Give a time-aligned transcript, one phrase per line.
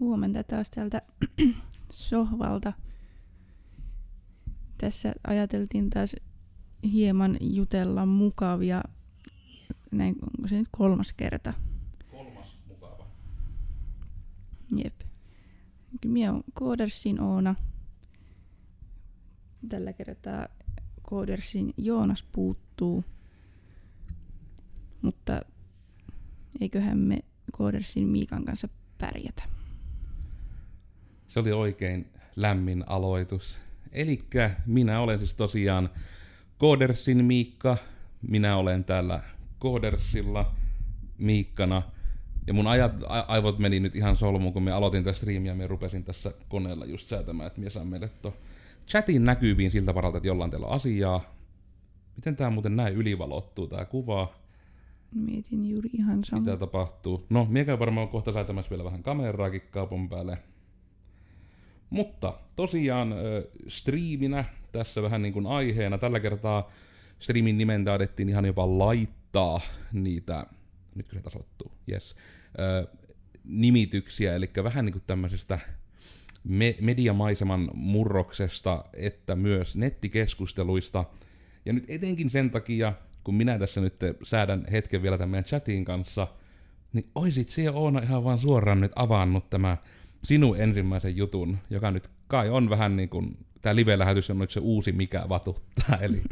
[0.00, 1.02] Huomenta taas täältä
[1.92, 2.72] sohvalta.
[4.78, 6.16] Tässä ajateltiin taas
[6.82, 8.82] hieman jutella mukavia,
[9.90, 11.54] näin onko se nyt kolmas kerta?
[12.10, 13.06] Kolmas mukava.
[14.84, 15.00] Jep.
[16.04, 17.54] Minä on Koodersin Oona.
[19.68, 20.48] Tällä kertaa
[21.02, 23.04] Koodersin Joonas puuttuu.
[25.02, 25.42] Mutta
[26.60, 27.18] eiköhän me
[27.52, 28.68] Koodersin Miikan kanssa
[28.98, 29.57] pärjätä.
[31.28, 32.06] Se oli oikein
[32.36, 33.58] lämmin aloitus.
[33.92, 35.90] Elikkä minä olen siis tosiaan
[36.58, 37.76] Koodersin Miikka.
[38.22, 39.20] Minä olen täällä
[39.58, 40.54] Koodersilla
[41.18, 41.82] Miikkana.
[42.46, 45.66] Ja mun ajat, a- aivot meni nyt ihan solmuun, kun me aloitin tästä striimiä, ja
[45.66, 48.34] rupesin tässä koneella just säätämään, että saan meille to
[48.88, 51.34] chatin näkyviin siltä varalta, että jollain teillä on asiaa.
[52.16, 54.34] Miten tää muuten näin ylivalottuu tää kuva?
[55.14, 56.40] Mietin juuri ihan sama.
[56.40, 57.26] Mitä tapahtuu?
[57.30, 60.38] No, miekä varmaan kohta säätämässä vielä vähän kameraakin kaupan päälle.
[61.90, 63.14] Mutta tosiaan
[63.68, 65.98] striiminä tässä vähän niin kuin aiheena.
[65.98, 66.70] Tällä kertaa
[67.18, 69.60] striimin nimen taidettiin ihan jopa laittaa
[69.92, 70.46] niitä,
[70.94, 72.16] nyt kyllä tasoittuu, yes,
[73.44, 75.58] nimityksiä, eli vähän niin kuin tämmöisestä
[76.44, 81.04] me- mediamaiseman murroksesta, että myös nettikeskusteluista.
[81.66, 82.92] Ja nyt etenkin sen takia,
[83.24, 86.26] kun minä tässä nyt säädän hetken vielä tämän meidän chatin kanssa,
[86.92, 89.76] niin oisit siellä Oona ihan vaan suoraan nyt avannut tämä
[90.24, 94.60] sinun ensimmäisen jutun, joka nyt kai on vähän niin kuin, tämä live-lähetys on nyt se
[94.60, 96.22] uusi mikä vatuttaa, eli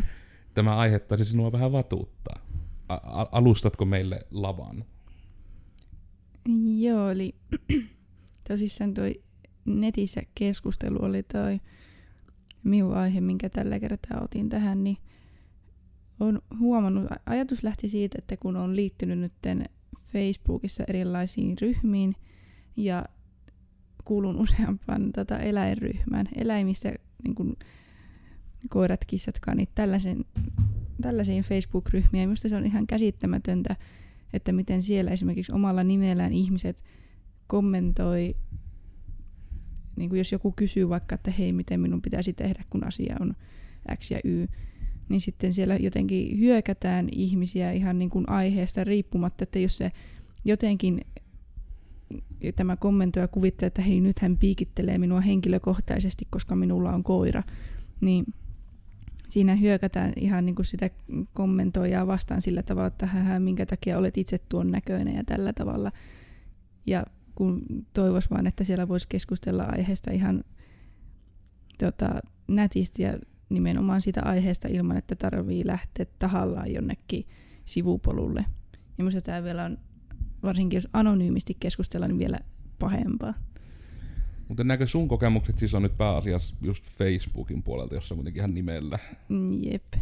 [0.55, 2.41] tämä aiheuttaisi sinua vähän vatuuttaa.
[2.89, 4.85] A- alustatko meille lavan?
[6.79, 7.35] Joo, eli
[8.49, 9.23] tosissaan toi
[9.65, 11.61] netissä keskustelu oli toi
[12.65, 14.97] minun aihe, minkä tällä kertaa otin tähän, niin
[16.21, 19.33] on huomannut, ajatus lähti siitä, että kun on liittynyt nyt
[20.13, 22.15] Facebookissa erilaisiin ryhmiin
[22.77, 23.05] ja
[24.07, 27.57] kuulun useampaan tota eläinryhmään, eläimistä niin kuin
[28.69, 30.25] koirat, kissat, kanit, tällaisen,
[31.01, 32.21] tällaisiin Facebook-ryhmiin.
[32.21, 33.77] Ja minusta se on ihan käsittämätöntä,
[34.33, 36.83] että miten siellä esimerkiksi omalla nimellään ihmiset
[37.47, 38.37] kommentoi,
[39.97, 43.35] niin kuin jos joku kysyy vaikka, että hei, miten minun pitäisi tehdä, kun asia on
[43.97, 44.47] X ja Y,
[45.09, 49.93] niin sitten siellä jotenkin hyökätään ihmisiä ihan niin kuin aiheesta riippumatta, että jos se
[50.45, 51.01] jotenkin
[52.53, 57.43] tämä kommentoija kuvittelee, että hei, nyt hän piikittelee minua henkilökohtaisesti, koska minulla on koira,
[58.01, 58.25] niin
[59.29, 60.91] siinä hyökätään ihan niin kuin sitä
[61.33, 65.93] kommentoijaa vastaan sillä tavalla, että hän, minkä takia olet itse tuon näköinen ja tällä tavalla.
[66.87, 67.63] Ja kun
[67.93, 70.45] toivois vaan, että siellä voisi keskustella aiheesta ihan
[71.79, 73.19] tota, nätisti ja
[73.49, 77.27] nimenomaan sitä aiheesta ilman, että tarvii lähteä tahallaan jonnekin
[77.65, 78.45] sivupolulle.
[78.99, 79.79] Ja minusta tämä vielä on,
[80.47, 82.39] varsinkin jos anonyymisti keskustellaan, niin vielä
[82.79, 83.35] pahempaa.
[84.49, 88.55] Mutta näkö sun kokemukset siis on nyt pääasiassa just Facebookin puolelta, jossa on kuitenkin ihan
[88.55, 88.99] nimellä.
[89.29, 89.95] Mm, Jep.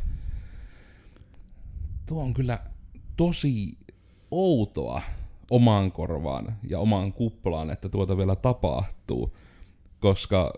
[2.06, 2.58] Tuo on kyllä
[3.16, 3.78] tosi
[4.30, 5.02] outoa
[5.50, 9.36] omaan korvaan ja omaan kuplaan, että tuota vielä tapahtuu.
[10.00, 10.52] Koska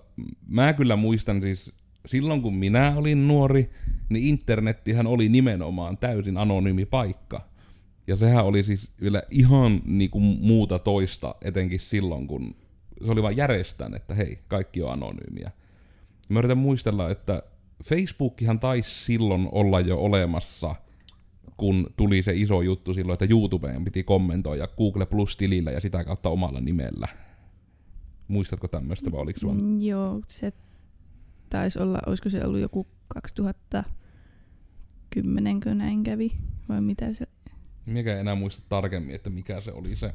[0.49, 1.73] mä kyllä muistan siis,
[2.07, 3.71] silloin kun minä olin nuori,
[4.09, 7.49] niin internettihän oli nimenomaan täysin anonyymi paikka.
[8.07, 12.57] Ja sehän oli siis vielä ihan niinku muuta toista, etenkin silloin, kun
[13.05, 15.51] se oli vain järjestään, että hei, kaikki on anonyymiä.
[16.29, 17.43] Mä yritän muistella, että
[17.85, 20.75] Facebookihan taisi silloin olla jo olemassa,
[21.57, 26.29] kun tuli se iso juttu silloin, että YouTubeen piti kommentoida Google Plus-tilillä ja sitä kautta
[26.29, 27.09] omalla nimellä.
[28.29, 29.63] Muistatko tämmöistä vai oliko vaan?
[29.63, 30.53] Mm, Joo, se
[31.51, 36.33] taisi olla, olisiko se ollut joku 2010, kun näin kävi,
[36.69, 37.27] vai mitä se...
[37.87, 40.15] Mikä ei enää muista tarkemmin, että mikä se oli se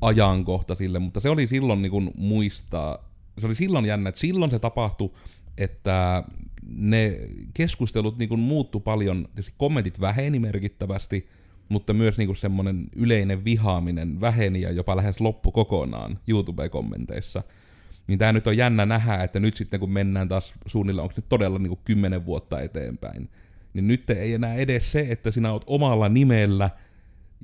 [0.00, 2.98] ajankohta sille, mutta se oli silloin niin kuin muistaa,
[3.40, 5.10] se oli silloin jännä, että silloin se tapahtui,
[5.58, 6.24] että
[6.68, 7.18] ne
[7.54, 11.28] keskustelut niin muuttu paljon, kommentit väheni merkittävästi,
[11.68, 17.42] mutta myös niin semmoinen yleinen vihaaminen väheni ja jopa lähes loppu kokonaan YouTube-kommenteissa.
[18.06, 21.28] Niin tämä nyt on jännä nähdä, että nyt sitten kun mennään taas suunnilleen, onko nyt
[21.28, 23.28] todella niin kuin kymmenen vuotta eteenpäin,
[23.76, 26.70] niin nyt ei enää edes se, että sinä oot omalla nimellä,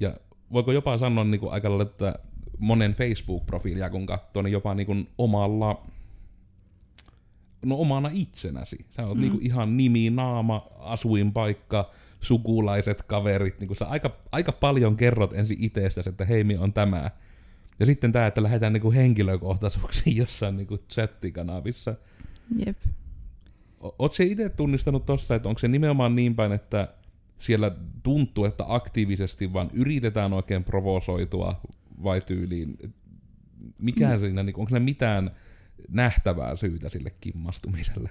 [0.00, 0.16] ja
[0.52, 2.14] voiko jopa sanoa niin kuin aika lailla, että
[2.58, 5.86] monen Facebook-profiilia kun katsoo, niin jopa niin kuin omalla,
[7.64, 8.86] no omana itsenäsi.
[8.90, 9.20] Sä oot mm.
[9.20, 11.90] niin kuin ihan nimi, naama, asuinpaikka,
[12.20, 16.72] sukulaiset, kaverit, niin kuin sä aika, aika paljon kerrot ensin itsestäsi, että hei, mi on
[16.72, 17.10] tämä.
[17.80, 21.94] Ja sitten tämä, että lähdetään niin kuin henkilökohtaisuuksiin jossain niin kuin chattikanavissa.
[22.66, 22.78] Jep.
[23.82, 26.88] O- Oot se itse tunnistanut tossa, että onko se nimenomaan niin päin, että
[27.38, 27.70] siellä
[28.02, 31.60] tuntuu, että aktiivisesti vaan yritetään oikein provosoitua
[32.02, 32.76] vai tyyliin,
[33.80, 34.20] mikä Mm.
[34.20, 35.30] siinä, niin onko ne mitään
[35.88, 38.10] nähtävää syytä sille kimmastumiselle?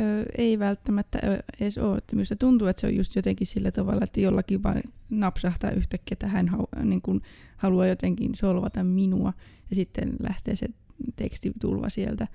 [0.00, 1.18] Ö, ei välttämättä
[1.60, 1.98] edes ole.
[1.98, 6.12] Että minusta tuntuu, että se on just jotenkin sillä tavalla, että jollakin vaan napsahtaa yhtäkkiä,
[6.14, 7.22] että hän hau- niin kuin
[7.56, 9.32] haluaa jotenkin solvata minua
[9.70, 10.66] ja sitten lähtee se
[11.16, 12.28] tekstitulva sieltä.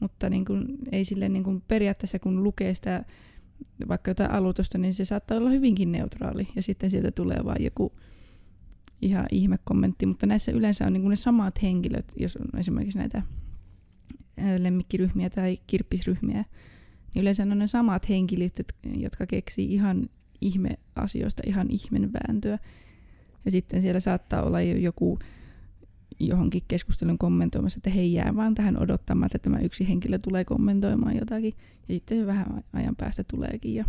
[0.00, 3.04] Mutta niin kuin, ei sille niin kuin periaatteessa, kun lukee sitä
[3.88, 7.92] vaikka jotain aloitusta, niin se saattaa olla hyvinkin neutraali ja sitten sieltä tulee vaan joku
[9.02, 13.22] ihan ihmekommentti, mutta näissä yleensä on niin kuin ne samat henkilöt, jos on esimerkiksi näitä
[14.58, 16.44] lemmikkiryhmiä tai kirppisryhmiä,
[17.14, 20.08] niin yleensä on ne samat henkilöt, jot- jotka keksii ihan
[20.40, 22.58] ihme-asioista ihan ihmenvääntöä.
[23.44, 25.18] Ja sitten siellä saattaa olla jo joku
[26.20, 31.16] johonkin keskustelun kommentoimassa, että hei jää vaan tähän odottamaan, että tämä yksi henkilö tulee kommentoimaan
[31.16, 31.54] jotakin.
[31.88, 33.74] Ja sitten se vähän ajan päästä tuleekin.
[33.74, 33.84] Ja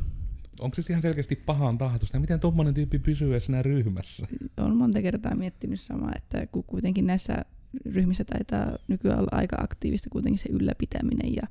[0.59, 2.17] Onko se ihan selkeästi pahan tahtoista?
[2.17, 4.27] Ja miten tuommoinen tyyppi pysyy siinä ryhmässä?
[4.57, 7.45] olen monta kertaa miettinyt samaa, että kun kuitenkin näissä
[7.85, 11.47] ryhmissä taitaa nykyään olla aika aktiivista kuitenkin se ylläpitäminen ja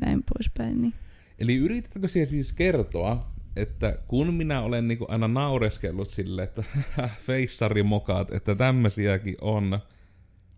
[0.00, 0.82] näin poispäin.
[0.82, 0.94] Niin.
[1.38, 6.64] Eli yritätkö siellä siis kertoa, että kun minä olen niinku aina naureskellut sille, että
[7.26, 9.78] feissarimokaat, että tämmösiäkin on,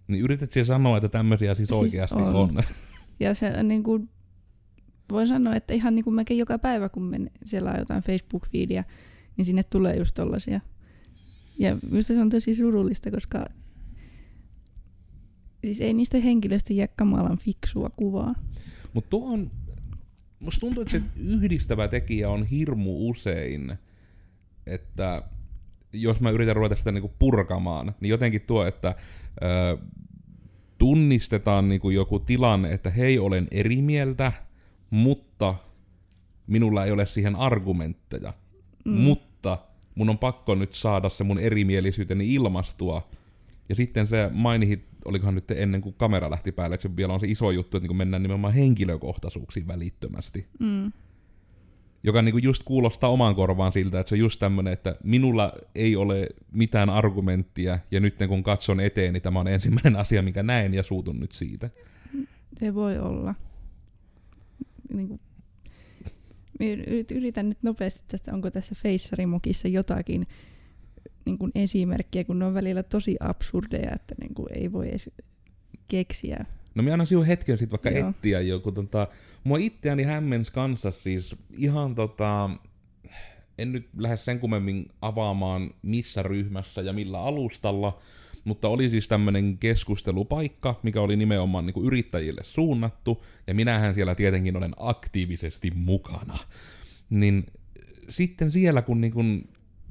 [0.09, 2.35] niin yrität siellä sanoa, että tämmösiä siis, Siis oikeasti on.
[2.35, 2.63] on.
[3.21, 4.09] Ja se on niin kuin,
[5.11, 8.85] voin sanoa, että ihan niin kuin melkein joka päivä, kun men, siellä on jotain Facebook-fiidiä,
[9.37, 10.61] niin sinne tulee just tollasia.
[11.59, 13.47] Ja minusta se on tosi surullista, koska
[15.61, 18.35] siis ei niistä henkilöistä jää kamalan fiksua kuvaa.
[18.93, 19.51] Mutta tuo on,
[20.41, 23.79] musta tuntuu, että se yhdistävä tekijä on hirmu usein,
[24.67, 25.23] että
[25.93, 28.95] jos mä yritän ruveta sitä niinku purkamaan, niin jotenkin tuo, että
[29.43, 29.79] ö,
[30.79, 34.33] tunnistetaan niinku joku tilanne, että hei, olen eri mieltä,
[34.91, 35.55] mutta
[36.47, 38.33] minulla ei ole siihen argumentteja.
[38.85, 38.93] Mm.
[38.93, 39.59] Mutta
[39.95, 43.09] mun on pakko nyt saada se mun erimielisyyteni ilmastua.
[43.69, 47.21] Ja sitten se mainihit, olikohan nyt ennen kuin kamera lähti päälle, että se vielä on
[47.21, 50.47] se iso juttu, että niin mennään nimenomaan henkilökohtaisuuksiin välittömästi.
[50.59, 50.93] Mm.
[52.03, 55.97] Joka niin just kuulostaa omaan korvaan siltä, että se on just tämmönen, että minulla ei
[55.97, 60.75] ole mitään argumenttia, ja nyt kun katson eteen, niin tämä on ensimmäinen asia, mikä näen,
[60.75, 61.71] ja suutun nyt siitä.
[62.59, 63.35] Se voi olla.
[64.93, 65.21] Niin kuin,
[67.11, 70.27] yritän nyt nopeasti tästä, onko tässä Feissarimokissa jotakin
[71.25, 75.11] niin kuin esimerkkiä, kun ne on välillä tosi absurdeja, että niin kuin ei voi edes
[75.89, 76.45] keksiä.
[76.75, 78.09] No minä annan sinun hetken sitten vaikka Joo.
[78.09, 78.73] etsiä joku.
[78.73, 79.09] Tota,
[79.45, 82.51] mua itseäni hämmens kanssa siis ihan tota,
[83.59, 87.99] en nyt lähde sen kummemmin avaamaan missä ryhmässä ja millä alustalla,
[88.45, 94.15] mutta oli siis tämmöinen keskustelupaikka, mikä oli nimenomaan niin kuin yrittäjille suunnattu, ja minähän siellä
[94.15, 96.39] tietenkin olen aktiivisesti mukana.
[97.11, 97.47] Niin
[98.09, 99.49] sitten siellä, kun niin kuin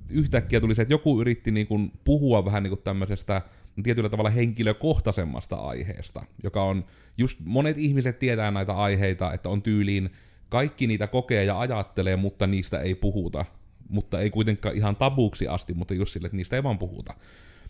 [0.10, 3.42] yhtäkkiä tuli se, että joku yritti niin kuin puhua vähän niin kuin tämmöisestä
[3.84, 6.86] tietyllä tavalla henkilökohtaisemmasta aiheesta, joka on,
[7.18, 10.10] just monet ihmiset tietää näitä aiheita, että on tyyliin,
[10.50, 13.46] kaikki niitä kokee ja ajattelee, mutta niistä ei puhuta.
[13.90, 17.14] Mutta ei kuitenkaan ihan tabuksi asti, mutta just sille, että niistä ei vaan puhuta.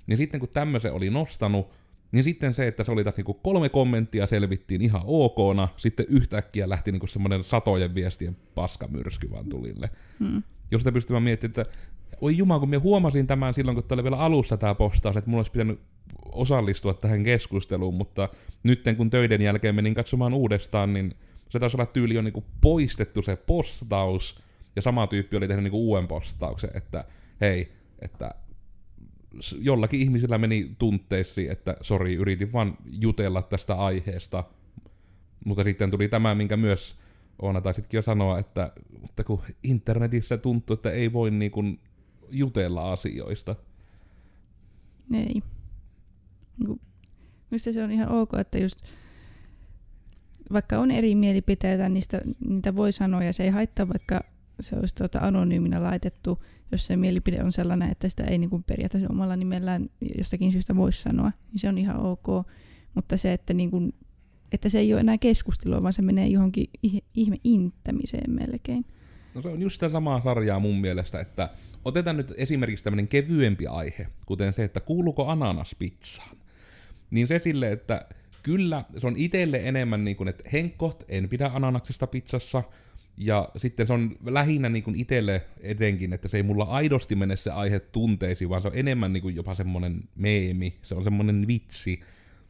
[0.08, 1.70] Niin sitten kun tämmöisen oli nostanut,
[2.12, 6.70] niin sitten se, että se oli taas niinku kolme kommenttia selvittiin ihan okona, sitten yhtäkkiä
[6.70, 9.90] lähti niinku semmoinen satojen viestien paskamyrsky vaan tulille.
[10.20, 10.44] Mm.
[10.72, 11.78] Jos sitä pystyy miettimään, että
[12.22, 15.30] oi jumala, kun minä huomasin tämän silloin, kun tämä oli vielä alussa tämä postaus, että
[15.30, 15.80] mulla olisi pitänyt
[16.32, 18.30] osallistua tähän keskusteluun, mutta
[18.64, 21.16] nyt kun töiden jälkeen menin katsomaan uudestaan, niin
[21.50, 24.40] se taisi olla tyyli jo niinku poistettu se postaus,
[24.76, 27.06] ja sama tyyppi oli tehnyt niinku uuden postauksen, että
[27.42, 28.32] hei, että
[29.60, 34.44] jollakin ihmisillä meni tunteisiin, että sori, yritin vaan jutella tästä aiheesta,
[35.46, 36.96] mutta sitten tuli tämä, minkä myös
[37.42, 38.72] Oona taisitkin jo sanoa, että,
[39.04, 41.80] että kun internetissä tuntuu, että ei voi niin kuin
[42.30, 43.56] jutella asioista.
[45.14, 45.26] Ei.
[45.26, 45.44] Niin
[47.52, 48.82] Minusta se on ihan ok, että just
[50.54, 54.22] vaikka on eri mielipiteitä, niistä, niitä voi sanoa ja se ei haittaa, vaikka
[54.60, 59.10] se olisi tuota anonyyminä laitettu, jos se mielipide on sellainen, että sitä ei niin periaatteessa
[59.10, 62.28] omalla nimellään jostakin syystä voi sanoa, niin se on ihan ok.
[62.94, 63.94] Mutta se, että, niin kuin,
[64.52, 68.86] että se ei ole enää keskustelua, vaan se menee johonkin ih- ihme inttämiseen melkein.
[69.36, 71.50] No se on just sitä samaa sarjaa mun mielestä, että
[71.86, 76.38] otetaan nyt esimerkiksi tämmöinen kevyempi aihe, kuten se, että kuuluuko ananas pizzaan.
[77.12, 78.06] Niin se sille, että
[78.44, 82.64] kyllä se on itselle enemmän niin kuin, että henkot, en pidä ananaksesta pizzassa,
[83.18, 87.36] ja sitten se on lähinnä niin kuin itselle etenkin, että se ei mulla aidosti mene
[87.36, 91.48] se aihe tunteisiin, vaan se on enemmän niin kuin jopa semmoinen meemi, se on semmoinen
[91.48, 92.00] vitsi,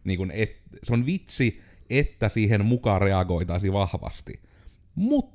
[0.04, 4.40] niin kuin et, se on vitsi, että siihen mukaan reagoitaisiin vahvasti.
[4.96, 5.35] Mutta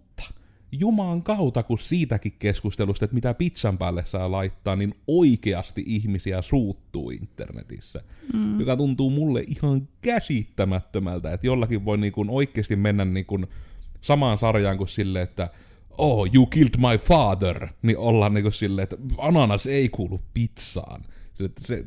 [0.72, 7.10] jumaan kautta, kun siitäkin keskustelusta, että mitä pizzan päälle saa laittaa, niin oikeasti ihmisiä suuttuu
[7.10, 8.02] internetissä.
[8.32, 8.60] Mm.
[8.60, 13.46] Joka tuntuu mulle ihan käsittämättömältä, että jollakin voi niin kuin oikeasti mennä niin kuin
[14.00, 15.50] samaan sarjaan kuin sille, että
[15.98, 21.04] oh, you killed my father, niin ollaan niin kuin silleen, että ananas ei kuulu pizzaan.
[21.34, 21.84] Se, se,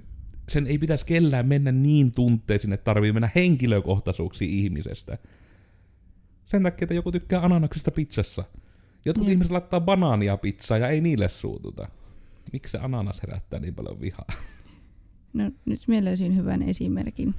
[0.50, 5.18] sen ei pitäisi kellään mennä niin tunteisiin, että tarvii mennä henkilökohtaisuuksiin ihmisestä.
[6.46, 8.44] Sen takia, että joku tykkää ananaksesta pizzassa.
[9.06, 11.88] Jotkut ihmiset laittaa banaania pizzaa ja ei niille suututa.
[12.54, 14.28] Miksi se ananas herättää niin paljon vihaa?
[15.34, 17.36] No nyt minä löysin hyvän esimerkin.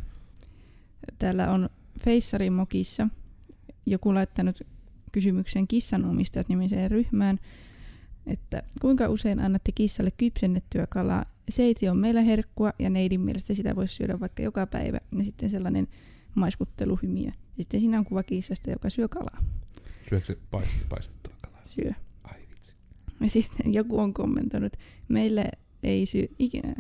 [1.19, 1.69] Täällä on
[2.01, 3.09] Feissarin mokissa
[3.87, 4.61] joku laittanut
[5.13, 7.41] kysymyksen kissanomistajat nimiseen ryhmään,
[8.27, 11.25] että kuinka usein annatte kissalle kypsennettyä kalaa?
[11.49, 15.01] Seiti on meillä herkkua ja neidin mielestä sitä voisi syödä vaikka joka päivä.
[15.19, 15.89] Ja sitten sellainen
[16.35, 17.27] maiskutteluhymiö.
[17.27, 19.43] Ja sitten siinä on kuva kissasta, joka syö kalaa.
[20.09, 20.39] Syökö se
[20.89, 21.34] paistettua?
[21.75, 21.93] Syö.
[22.25, 22.75] Ai vitsi.
[23.21, 24.73] Ja sitten joku on kommentoinut,
[25.09, 25.45] meillä
[25.83, 26.75] ei, syö ikinä,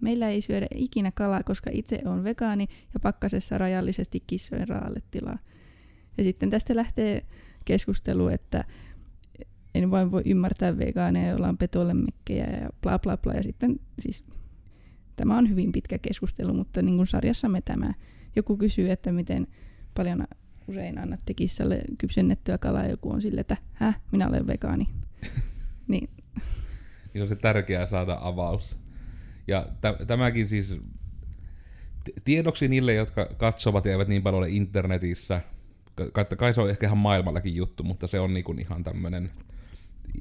[0.00, 5.38] meillä ei syödä ikinä kalaa, koska itse on vegaani ja pakkasessa rajallisesti kissojen raalle tilaa.
[6.18, 7.26] Ja sitten tästä lähtee
[7.64, 8.64] keskustelu, että
[9.74, 13.34] en vain voi ymmärtää vegaaneja, joilla on petolemekkejä ja bla bla bla.
[13.34, 14.24] Ja sitten siis
[15.16, 17.94] tämä on hyvin pitkä keskustelu, mutta niin kuin sarjassamme tämä.
[18.36, 19.46] Joku kysyy, että miten
[19.96, 20.24] paljon
[20.70, 24.88] usein annatte kissalle kypsennettyä kalaa, joku on sille, että häh, minä olen vegaani.
[25.88, 26.10] niin.
[27.14, 28.76] niin on se tärkeää saada avaus.
[29.46, 30.76] Ja t- tämäkin siis
[32.24, 35.40] tiedoksi niille, jotka katsovat ja eivät niin paljon ole internetissä,
[36.12, 39.30] kai, kai se on ehkä ihan maailmallakin juttu, mutta se on niinku ihan tämmöinen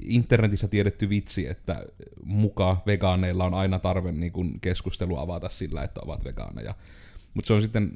[0.04, 1.86] internetissä tiedetty vitsi, että
[2.24, 6.76] muka vegaaneilla on aina tarve niinku keskustelu avata sillä, että ovat vegaaneja.
[7.34, 7.92] Mutta se on sitten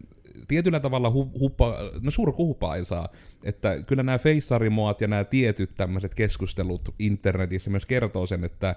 [0.48, 3.10] tietyllä tavalla hu- huppa, no surkuhupaisaa,
[3.44, 8.75] että kyllä nämä feissarimoat ja nämä tietyt tämmöiset keskustelut internetissä myös kertoo sen, että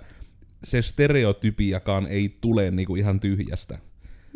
[0.65, 3.79] se stereotypiakaan ei tule niinku ihan tyhjästä.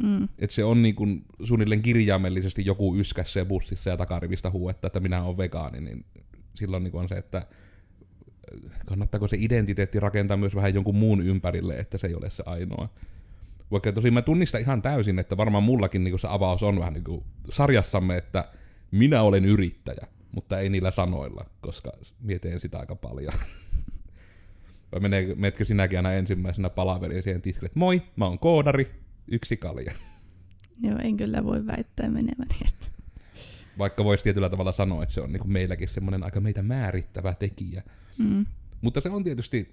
[0.03, 0.29] Mm.
[0.39, 1.07] Että se on niinku
[1.45, 6.05] suunnilleen kirjaimellisesti joku yskässä bussissa ja takarivistä huuetta, että minä olen vegaani, niin
[6.55, 7.47] silloin niinku on se, että
[8.87, 12.89] kannattaako se identiteetti rakentaa myös vähän jonkun muun ympärille, että se ei ole se ainoa.
[13.71, 17.25] Vaikka tosi mä tunnistan ihan täysin, että varmaan mullakin niinku se avaus on vähän niinku
[17.51, 18.49] sarjassamme, että
[18.91, 23.33] minä olen yrittäjä, mutta ei niillä sanoilla, koska mietin sitä aika paljon.
[24.93, 25.01] Vai
[25.35, 28.91] menetkö sinäkin aina ensimmäisenä palaveriin siihen tiskille, että moi, mä oon koodari,
[29.29, 29.93] yksi kalja.
[30.83, 32.55] Joo, en kyllä voi väittää meneväni.
[32.69, 32.87] Että...
[33.79, 37.35] Vaikka voisi tietyllä tavalla sanoa, että se on niin kuin meilläkin semmoinen aika meitä määrittävä
[37.35, 37.83] tekijä.
[38.19, 38.47] Mm.
[38.81, 39.71] Mutta se on tietysti,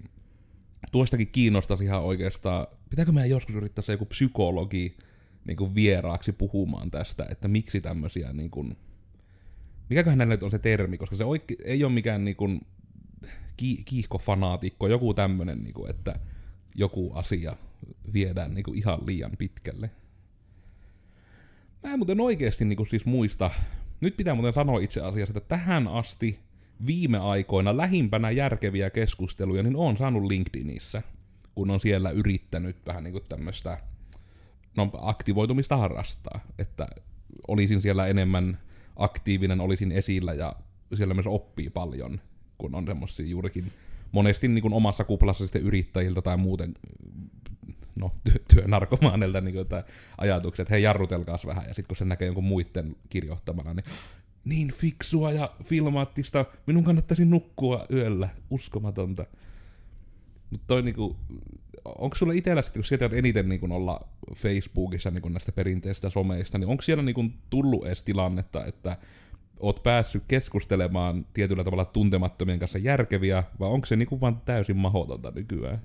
[0.91, 4.97] tuostakin kiinnostaisi ihan oikeastaan, pitääkö meidän joskus yrittää se joku psykologi
[5.45, 8.77] niin kuin vieraaksi puhumaan tästä, että miksi tämmöisiä, niin kuin,
[9.89, 12.61] mikäköhän näillä nyt on se termi, koska se oike, ei ole mikään niin kuin,
[13.57, 16.19] ki, kiihkofanaatikko, joku tämmöinen, niin kuin, että
[16.75, 17.57] joku asia
[18.13, 19.91] viedään niin kuin ihan liian pitkälle.
[21.83, 23.51] Mä en muuten oikeasti niin kuin siis muista,
[24.01, 26.39] nyt pitää muuten sanoa itse asiassa, että tähän asti
[26.85, 31.01] viime aikoina lähimpänä järkeviä keskusteluja, niin on saanut LinkedInissä,
[31.55, 33.77] kun on siellä yrittänyt vähän niin tämmöistä
[34.77, 36.87] no, aktivoitumista harrastaa, että
[37.47, 38.57] olisin siellä enemmän
[38.95, 40.55] aktiivinen, olisin esillä ja
[40.93, 42.21] siellä myös oppii paljon,
[42.57, 43.71] kun on semmoisia juurikin
[44.11, 46.73] monesti niin kuin omassa kuplassa sitten yrittäjiltä tai muuten
[47.95, 49.67] no, ty- työnarkomaanilta niin kuin,
[50.17, 53.85] ajatukset, että hei jarrutelkaas vähän, ja sitten kun se näkee jonkun muiden kirjoittamana, niin
[54.47, 59.25] niin fiksua ja filmaattista, minun kannattaisi nukkua yöllä, uskomatonta.
[60.49, 61.15] Mutta toi niinku,
[61.85, 63.99] onko sulla itsellä sitten, kun sieltä eniten niinku olla
[64.35, 68.97] Facebookissa niinku näistä perinteistä someista, niin onko siellä niinku tullut edes tilannetta, että
[69.59, 75.31] oot päässyt keskustelemaan tietyllä tavalla tuntemattomien kanssa järkeviä, vai onko se niinku vaan täysin mahdotonta
[75.35, 75.81] nykyään?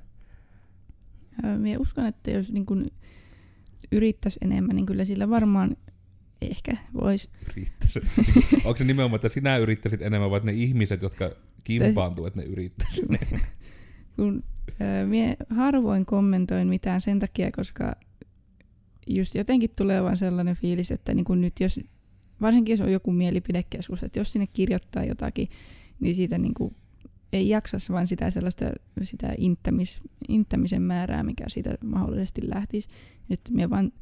[1.59, 2.91] Minä uskon, että jos niin kun
[3.93, 5.77] yrittäisi enemmän, niin kyllä sillä varmaan
[6.51, 7.29] ehkä voisi.
[8.65, 11.31] Onko se nimenomaan, että sinä yrittäisit enemmän, vai ne ihmiset, jotka
[11.65, 13.21] kimpaantuu, että ne yrittäisivät
[14.17, 17.97] Kun äh, mie harvoin kommentoin mitään sen takia, koska
[19.07, 21.81] just jotenkin tulee vaan sellainen fiilis, että niin kun nyt jos,
[22.41, 25.49] varsinkin jos on joku mielipidekeskus, että jos sinne kirjoittaa jotakin,
[26.01, 26.77] niin siitä niin kuin
[27.33, 28.65] ei jaksa vaan sitä sellaista
[29.03, 32.89] sitä inttämis, inttämisen määrää, mikä siitä mahdollisesti lähtisi.
[33.33, 33.93] Sitten minä vaan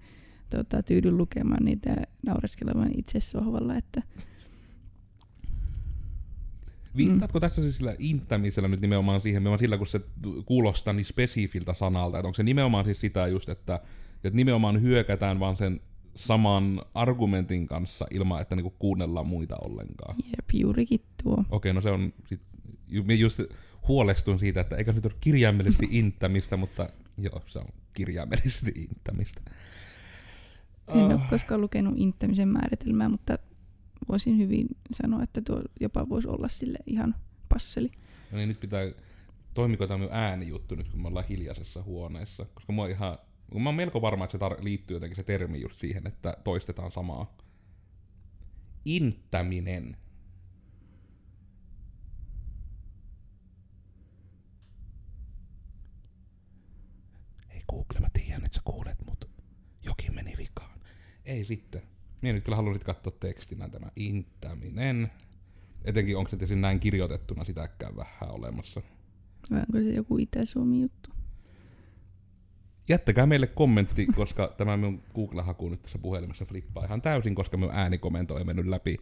[0.50, 4.02] tota, tyydyn lukemaan niitä naureskelemaan itse sohvalla, että
[6.96, 7.40] Viittaatko mm.
[7.40, 10.00] tässä siis sillä inttämisellä nyt nimenomaan siihen, nimenomaan sillä kun se
[10.44, 13.80] kuulostaa niin spesifiltä sanalta, että onko se nimenomaan siis sitä just, että,
[14.24, 15.80] että nimenomaan hyökätään vaan sen
[16.16, 20.16] saman argumentin kanssa ilman, että niinku kuunnellaan muita ollenkaan?
[20.26, 21.44] Jep, juurikin tuo.
[21.50, 22.40] Okei, no se on sit
[23.18, 23.40] just
[23.88, 26.88] huolestun siitä, että eikä se nyt ole kirjaimellisesti inttämistä, mutta
[27.18, 29.40] joo, se on kirjaimellisesti inttämistä.
[30.94, 31.30] En ole Ah.
[31.30, 33.38] koskaan lukenut inttämisen määritelmää, mutta
[34.08, 37.14] voisin hyvin sanoa, että tuo jopa voisi olla sille ihan
[37.48, 37.90] passeli.
[38.32, 38.80] No niin, nyt pitää,
[39.54, 42.46] toimiko tämä minun äänijuttu nyt, kun me ollaan hiljaisessa huoneessa?
[42.54, 43.18] Koska mä oon ihan,
[43.54, 46.90] mä oon melko varma, että se tar- liittyy jotenkin se termi just siihen, että toistetaan
[46.90, 47.36] samaa.
[48.84, 49.96] Inttäminen.
[57.50, 59.26] Ei Google, mä tiedän, että sä kuulet, mutta
[59.84, 60.69] jokin meni vikaan.
[61.30, 61.82] Ei sitten.
[62.22, 65.10] Minä nyt kyllä haluaisit katsoa tekstinä tämä inttäminen.
[65.84, 68.82] Etenkin onko se tietysti näin kirjoitettuna sitäkään vähän olemassa.
[69.50, 71.10] Vai onko se joku Itä-Suomi juttu?
[72.88, 77.74] Jättäkää meille kommentti, koska tämä minun Google-haku nyt tässä puhelimessa flippaa ihan täysin, koska minun
[77.74, 78.96] äänikomento ei mennyt läpi.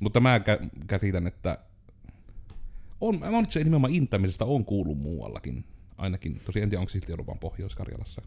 [0.00, 1.58] Mutta mä kä- käsitän, että
[3.00, 5.64] on, mä on se nimenomaan intämisestä on kuullut muuallakin.
[5.96, 8.22] Ainakin, tosi en tiedä, onko se silti ollut vaan Pohjois-Karjalassa.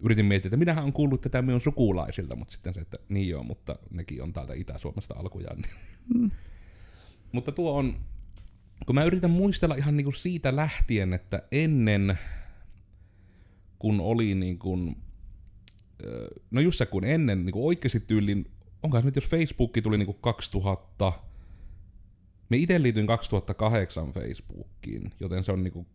[0.00, 3.42] Yritin miettiä, että minähän on kuullut tätä minun sukulaisilta, mutta sitten se, että niin joo,
[3.42, 5.58] mutta nekin on täältä Itä-Suomesta alkujaan.
[5.58, 5.72] Niin.
[6.14, 6.30] Mm.
[7.32, 7.94] Mutta tuo on,
[8.86, 12.18] kun mä yritän muistella ihan niinku siitä lähtien, että ennen,
[13.78, 14.96] kun oli niin kuin,
[16.50, 18.50] no just se kun ennen niin oikeasti tyylin,
[18.82, 21.12] onkohan se nyt jos Facebook tuli niin kuin 2000,
[22.48, 25.86] me itse liityin 2008 Facebookiin, joten se on niinku,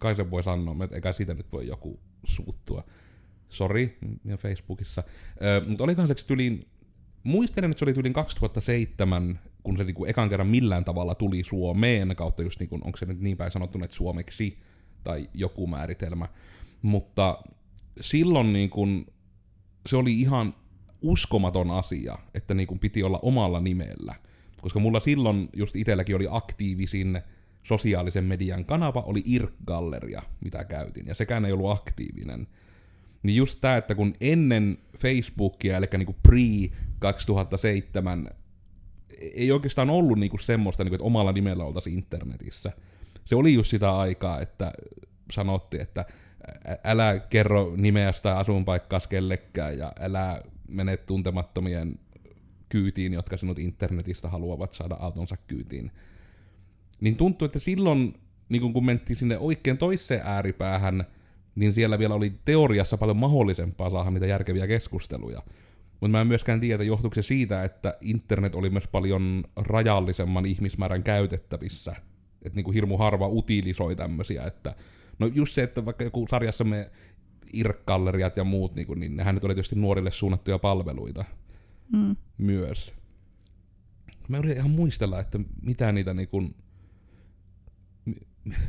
[0.00, 2.84] kai se voi sanoa, että eikä siitä nyt voi joku suuttua.
[3.48, 3.98] Sori,
[4.38, 5.02] Facebookissa.
[5.42, 6.66] Ö, mutta olikohan se se tyliin,
[7.22, 12.16] muistelen, että se oli tyliin 2007, kun se niinku ekan kerran millään tavalla tuli Suomeen,
[12.16, 14.58] kautta just niinku, onko se nyt niin päin sanottu, että suomeksi,
[15.04, 16.28] tai joku määritelmä.
[16.82, 17.42] Mutta
[18.00, 19.06] silloin niin kun,
[19.86, 20.54] se oli ihan
[21.02, 24.14] uskomaton asia, että niin kun piti olla omalla nimellä.
[24.60, 27.20] Koska mulla silloin just itselläkin oli aktiivisin
[27.66, 32.46] sosiaalisen median kanava, oli IRC-galleria, mitä käytin, ja sekään ei ollut aktiivinen.
[33.22, 38.32] Niin just tää, että kun ennen Facebookia, eli niinku pre-2007,
[39.20, 42.72] ei oikeastaan ollut niinku semmoista, niinku, että omalla nimellä oltaisiin internetissä.
[43.24, 44.72] Se oli just sitä aikaa, että
[45.32, 46.04] sanottiin, että
[46.84, 51.98] älä kerro nimeäsi tai asuinpaikkaa kellekään ja älä mene tuntemattomien
[52.68, 55.90] kyytiin, jotka sinut internetistä haluavat saada autonsa kyytiin.
[57.00, 58.14] Niin tuntuu, että silloin,
[58.48, 61.04] niin kun mentiin sinne oikein toiseen ääripäähän,
[61.54, 65.42] niin siellä vielä oli teoriassa paljon mahdollisempaa saada niitä järkeviä keskusteluja.
[65.90, 71.02] Mutta mä en myöskään tiedä, johtuuko se siitä, että internet oli myös paljon rajallisemman ihmismäärän
[71.02, 71.96] käytettävissä.
[72.42, 74.74] Että niinku hirmu harva utilisoi tämmöisiä, että
[75.18, 76.90] no just se, että vaikka joku sarjassa me
[77.52, 81.24] irkkalleriat ja muut, niinku, niin nehän nyt oli tietysti nuorille suunnattuja palveluita
[81.92, 82.16] Mm.
[82.38, 82.94] myös.
[84.28, 86.42] Mä yritän ihan muistella, että mitä niitä niinku,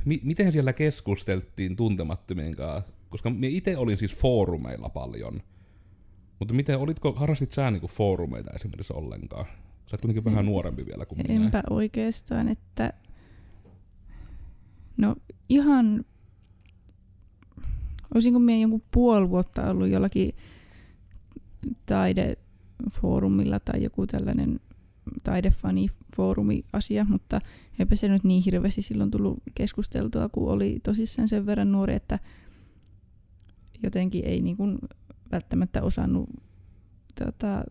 [0.06, 5.42] mi- miten siellä keskusteltiin tuntemattomien kanssa, koska mä itse olin siis foorumeilla paljon.
[6.40, 9.46] Mutta miten, olitko, harrastit sä niinku foorumeita esimerkiksi ollenkaan?
[9.46, 11.46] Sä oot kuitenkin vähän nuorempi vielä kuin minä.
[11.46, 12.94] Enpä oikeastaan, että
[14.98, 15.16] no
[15.50, 16.06] ihan
[18.16, 20.36] olisinko minä jonkun puoli vuotta ollut jollakin
[21.86, 24.60] taidefoorumilla tai joku tällainen
[26.18, 27.42] taidefani-foorumi-asia, mutta
[27.80, 32.20] eipä se nyt niin hirveästi silloin tullut keskusteltua, kun oli tosissaan sen verran nuori, että
[33.84, 34.80] jotenkin ei niin kuin
[35.32, 36.30] välttämättä osannut
[37.26, 37.64] tota,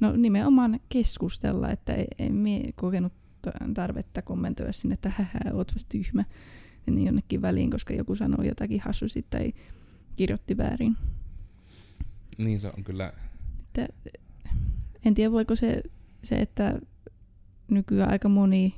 [0.00, 5.88] no nimenomaan keskustella, että en mie kokenut ta- tarvetta kommentoida sinne, että hähä, oot vasta
[5.88, 6.24] tyhmä
[6.86, 9.52] niin jonnekin väliin, koska joku sanoi jotakin hassusti tai
[10.16, 10.96] kirjoitti väärin.
[12.38, 13.12] Niin se on kyllä,
[13.60, 13.88] Että,
[15.04, 15.82] en tiedä, voiko se,
[16.22, 16.80] se, että
[17.70, 18.74] nykyään aika moni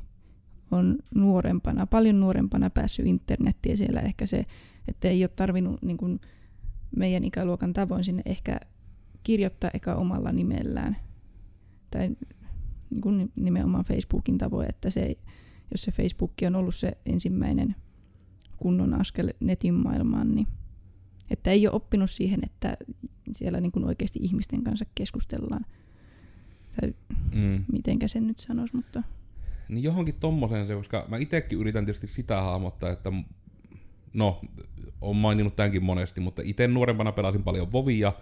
[0.70, 4.46] on nuorempana, paljon nuorempana päässyt internettiin siellä ehkä se,
[4.88, 6.20] että ei ole tarvinnut niin kuin
[6.96, 8.60] meidän ikäluokan tavoin sinne ehkä
[9.22, 10.96] kirjoittaa eka omalla nimellään.
[11.90, 12.08] Tai
[12.90, 15.16] niin kuin nimenomaan Facebookin tavoin, että se,
[15.70, 17.74] jos se Facebook on ollut se ensimmäinen
[18.56, 20.46] kunnon askel netin maailmaan, niin
[21.30, 22.76] että ei ole oppinut siihen, että
[23.32, 25.66] siellä niin kuin oikeasti ihmisten kanssa keskustellaan.
[26.80, 26.94] Tai
[27.34, 29.02] mm, mitenkä sen nyt sanoisi, mutta
[29.68, 33.12] niin johonkin tommoseen se, koska mä itekin yritän tietysti sitä hahmottaa, että
[34.14, 34.40] no,
[35.00, 38.12] on maininnut tämänkin monesti, mutta itse nuorempana pelasin paljon Vovia,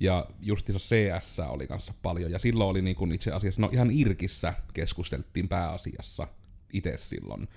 [0.00, 3.90] ja justiinsa CS oli kanssa paljon, ja silloin oli niin kuin itse asiassa, no ihan
[3.90, 6.28] Irkissä keskusteltiin pääasiassa
[6.72, 7.48] itse silloin.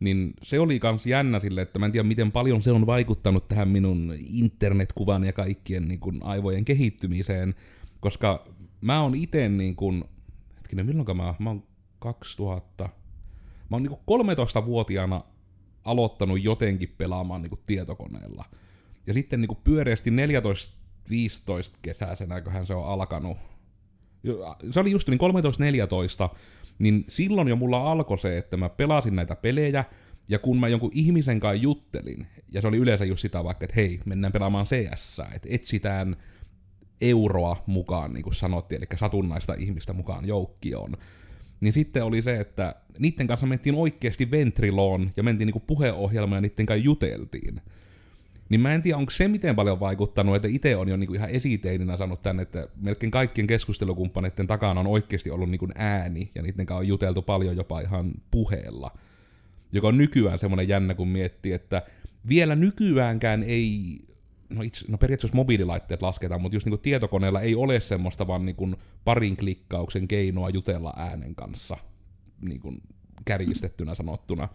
[0.00, 3.48] Niin se oli kans jännä sille, että mä en tiedä miten paljon se on vaikuttanut
[3.48, 7.54] tähän minun internetkuvan ja kaikkien niin kuin aivojen kehittymiseen,
[8.00, 8.46] koska
[8.80, 10.04] mä oon itse niin kuin,
[10.56, 11.62] hetkinen, milloinka mä, mä oon
[11.98, 12.88] 2000,
[13.70, 15.24] Mä oon niinku 13-vuotiaana
[15.84, 18.44] aloittanut jotenkin pelaamaan niinku tietokoneella.
[19.06, 20.12] Ja sitten niinku pyöreästi 14-15
[21.82, 23.38] kesäisenäköhän se on alkanut.
[24.70, 25.20] Se oli just niin
[26.32, 26.36] 13-14,
[26.78, 29.84] niin silloin jo mulla alkoi se, että mä pelasin näitä pelejä,
[30.28, 33.76] ja kun mä jonkun ihmisen kanssa juttelin, ja se oli yleensä just sitä vaikka, että
[33.76, 36.16] hei, mennään pelaamaan CS, että etsitään
[37.00, 40.96] euroa mukaan, niin kuin sanottiin, eli satunnaista ihmistä mukaan joukkioon.
[41.60, 46.40] Niin sitten oli se, että niiden kanssa mentiin oikeasti Ventriloon ja mentiin niinku puheohjelmaan ja
[46.48, 47.60] niiden kanssa juteltiin.
[48.48, 51.30] Niin mä en tiedä, onko se miten paljon vaikuttanut, että itse on jo niinku ihan
[51.30, 56.66] esiteininä sanonut tänne, että melkein kaikkien keskustelukumppaneiden takana on oikeasti ollut niinku ääni, ja niiden
[56.66, 58.90] kanssa on juteltu paljon jopa ihan puheella.
[59.72, 61.82] Joka on nykyään semmoinen jännä, kun miettii, että
[62.28, 63.98] vielä nykyäänkään ei,
[64.50, 68.74] no, itse, no periaatteessa mobiililaitteet lasketaan, mutta just niinku tietokoneella ei ole semmoista vaan niinku
[69.04, 71.76] parin klikkauksen keinoa jutella äänen kanssa,
[72.40, 72.74] niinku
[73.24, 74.48] kärjistettynä sanottuna.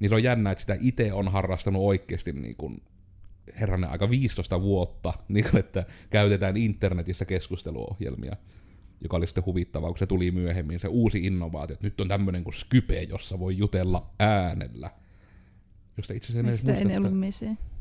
[0.00, 2.72] Niin se on jännä, että sitä itse on harrastanut oikeasti niinku
[3.60, 8.36] herranen aika 15 vuotta, niin kuin, että käytetään internetissä keskusteluohjelmia,
[9.00, 12.44] joka oli sitten huvittavaa, kun se tuli myöhemmin, se uusi innovaatio, että nyt on tämmöinen
[12.44, 14.90] kuin Skype, jossa voi jutella äänellä.
[15.96, 17.73] Josta itse asiassa en Eikö edes muista, ollut?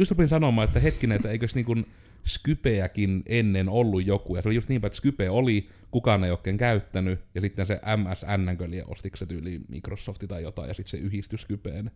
[0.00, 1.86] Just rupin sanomaan, että hetkinen, että eikös niin kuin
[2.26, 6.58] Skypeäkin ennen ollut joku, ja se oli just niin, että Skype oli, kukaan ei oikein
[6.58, 10.96] käyttänyt, ja sitten se MSN köliä ostiko se tyyli Microsoft tai jotain, ja sitten se
[11.06, 11.90] yhdistyi Skypeen.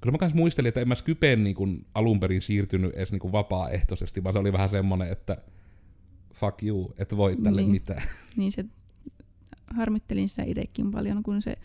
[0.00, 3.20] Kyllä mä kanssa muistelin, että en mä Skypeen niin kuin alun perin siirtynyt edes niin
[3.20, 5.36] kuin vapaaehtoisesti, vaan se oli vähän semmonen, että
[6.34, 7.70] fuck you, et voi tälle Niin.
[7.70, 8.02] mitään.
[8.36, 8.64] Niin se
[9.76, 11.56] harmittelin sitä itsekin paljon, kun se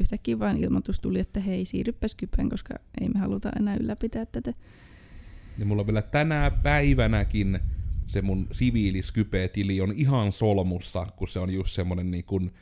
[0.00, 4.52] yhtäkkiä vain ilmoitus tuli, että hei, siirrypä Skypeen, koska ei me haluta enää ylläpitää tätä.
[5.58, 7.60] Ja mulla on vielä tänä päivänäkin
[8.06, 12.54] se mun siviili Skype-tili on ihan solmussa, kun se on just semmonen niin kuin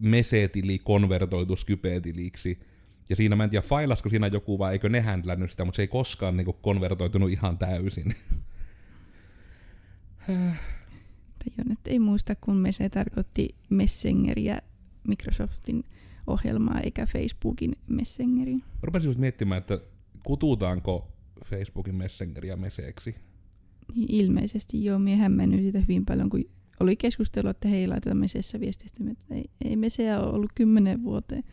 [0.00, 2.60] mesetili konvertoitu Skype-tiliksi.
[3.08, 5.82] Ja siinä mä en tiedä, failasko siinä joku vai eikö ne händlännyt sitä, mutta se
[5.82, 8.14] ei koskaan niin kuin konvertoitunut ihan täysin.
[11.38, 14.62] Tai Jonnet ei muista, kun me se tarkoitti Messengeriä
[15.08, 15.84] Microsoftin
[16.26, 18.58] ohjelmaa eikä Facebookin Messengeriä.
[18.82, 19.80] Rupesin just miettimään, että
[20.22, 21.08] kututaanko
[21.44, 23.14] Facebookin Messengeria meseeksi.
[23.94, 26.44] Niin Ilmeisesti joo, mie hämmennyt siitä hyvin paljon, kun
[26.80, 31.44] oli keskustelu, että hei, laitetaan mesessä viestistä, että ei, ei meseä ole ollut kymmenen vuoteen.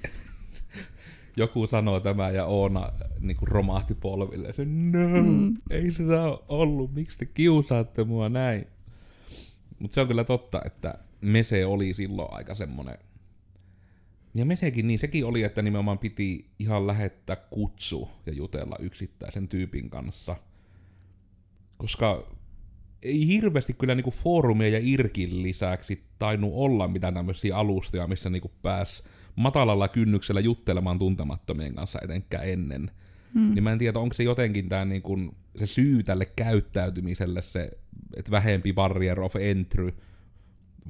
[1.37, 4.53] Joku sanoo tämä ja Oona niin kuin romahti polville.
[4.53, 5.57] Se, no, Mm.
[5.69, 8.67] ei sitä ole ollut, miksi te kiusaatte mua näin?
[9.79, 12.97] Mutta se on kyllä totta, että Mese oli silloin aika semmonen...
[14.33, 19.89] Ja Mesekin, niin sekin oli, että nimenomaan piti ihan lähettää kutsu ja jutella yksittäisen tyypin
[19.89, 20.35] kanssa.
[21.77, 22.31] Koska
[23.01, 28.51] ei hirveästi kyllä niinku foorumia ja Irkin lisäksi tainnut olla mitään tämmöisiä alustoja, missä niinku
[28.61, 29.03] pääs
[29.35, 32.91] matalalla kynnyksellä juttelemaan tuntemattomien kanssa etenkään ennen.
[33.33, 33.53] Mm.
[33.53, 35.17] Niin mä en tiedä, onko se jotenkin tää niinku,
[35.59, 37.69] se syy tälle käyttäytymiselle se,
[38.15, 39.93] että vähempi barrier of entry,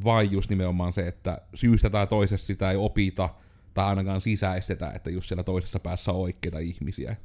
[0.04, 3.30] vai just nimenomaan se, että syystä tai toisesta sitä ei opita,
[3.74, 7.16] tai ainakaan sisäistetä, että just siellä toisessa päässä on oikeita ihmisiä.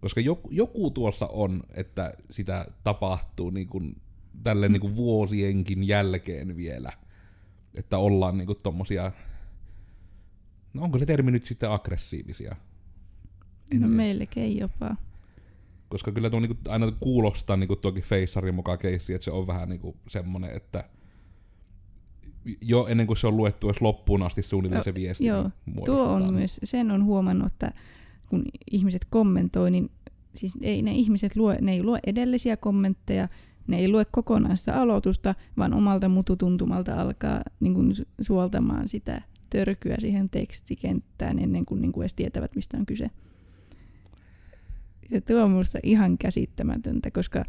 [0.00, 3.96] Koska joku, joku tuossa on, että sitä tapahtuu niin kuin,
[4.42, 6.92] tälle niin kuin vuosienkin jälkeen vielä.
[7.76, 9.12] Että ollaan niin kuin tommosia,
[10.74, 12.56] no onko se termi nyt sitten aggressiivisia?
[13.72, 13.96] En No edes.
[13.96, 14.96] melkein jopa.
[15.88, 19.68] Koska kyllä tuo niinku aina kuulostaa niinku tuokin Facearin mukaan keissi, että se on vähän
[19.68, 20.84] niinku semmonen, että
[22.60, 25.50] jo ennen kuin se on luettu edes loppuun asti suunnilleen Joo, se viesti joo.
[25.66, 27.72] niin Tuo on myös, sen on huomannut, että
[28.26, 29.90] kun ihmiset kommentoi, niin
[30.34, 33.28] siis ei ne ihmiset lue, ne ei lue edellisiä kommentteja,
[33.66, 39.22] ne ei lue kokonaan sitä aloitusta, vaan omalta mututuntumalta alkaa niin kuin su- suoltamaan sitä
[39.50, 43.10] törkyä siihen tekstikenttään ennen kuin, niin kuin edes tietävät, mistä on kyse.
[45.10, 47.44] Ja tuo on minusta ihan käsittämätöntä, koska